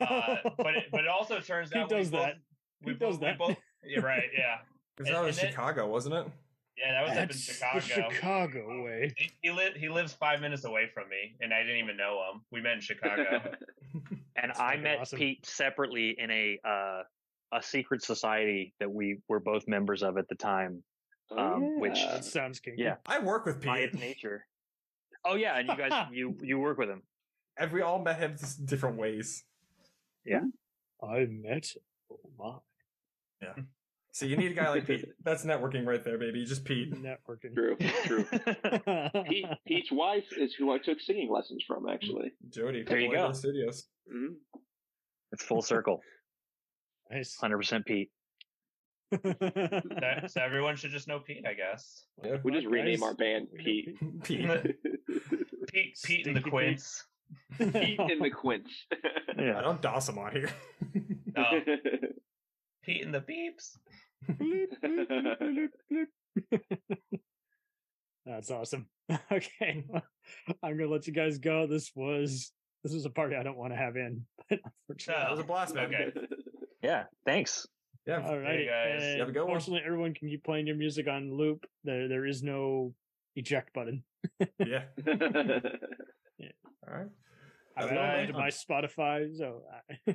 [0.00, 2.34] uh, but it, but it also turns He out does we both, that.
[2.82, 3.38] We He does that.
[3.38, 4.56] We both, yeah, right, yeah,
[4.96, 6.26] Because that was and then- Chicago, wasn't it?
[6.76, 6.92] Yeah.
[6.92, 8.08] That was up in Chicago.
[8.08, 9.14] the Chicago way.
[9.16, 12.20] He, he, li- he lives five minutes away from me, and I didn't even know
[12.32, 12.40] him.
[12.50, 13.42] We met in Chicago.
[14.36, 15.18] And That's I met awesome.
[15.20, 17.02] Pete separately in a uh,
[17.52, 20.82] a secret society that we were both members of at the time.
[21.30, 22.82] Oh, Um, which- That sounds kinky.
[22.82, 22.96] Yeah.
[23.06, 23.90] I work with By Pete.
[23.90, 24.44] its nature.
[25.24, 27.02] Oh yeah, and you guys you you work with him.
[27.56, 29.44] And we all met him just different ways.
[30.26, 30.40] Yeah,
[31.00, 31.68] I met.
[32.10, 33.48] Oh my.
[34.14, 35.06] So you need a guy like Pete.
[35.24, 36.44] That's networking right there, baby.
[36.44, 36.94] Just Pete.
[36.94, 37.52] Networking.
[37.52, 38.24] True, true.
[39.28, 42.30] Pete, Pete's wife is who I took singing lessons from, actually.
[42.48, 42.84] Jody.
[42.84, 43.22] There you go.
[43.22, 43.88] Label Studios.
[44.08, 44.36] Mhm.
[45.32, 46.00] It's full circle.
[47.10, 47.34] nice.
[47.40, 48.12] Hundred percent Pete.
[49.12, 49.34] so,
[50.28, 52.04] so everyone should just know Pete, I guess.
[52.22, 52.36] Yeah.
[52.44, 53.96] We just Guys, rename our band Pete.
[54.22, 54.46] Pete.
[55.72, 56.50] Pete, Pete, and the Stinky Pete.
[56.52, 57.04] Quints.
[57.58, 58.70] Pete and the Quints.
[59.36, 60.50] I don't doss him on here.
[61.36, 61.60] Oh,
[62.84, 63.76] Pete and the Beeps.
[68.26, 68.86] That's awesome.
[69.30, 70.02] Okay, well,
[70.62, 71.66] I'm gonna let you guys go.
[71.66, 72.52] This was
[72.82, 75.44] this was a party I don't want to have in, but unfortunately, That was a
[75.44, 75.86] blast, man.
[75.94, 76.10] Okay.
[76.82, 77.04] Yeah.
[77.26, 77.66] Thanks.
[78.06, 78.22] Yeah.
[78.26, 78.60] all right.
[78.60, 79.02] you guys.
[79.02, 79.50] And You have a good one.
[79.50, 81.66] Fortunately, everyone can keep playing your music on loop.
[81.84, 82.94] There, there is no
[83.36, 84.04] eject button.
[84.58, 84.84] Yeah.
[86.86, 87.10] All right.
[87.76, 88.42] I've Have a good one, added to man.
[88.42, 89.62] my Spotify, so
[90.00, 90.14] I,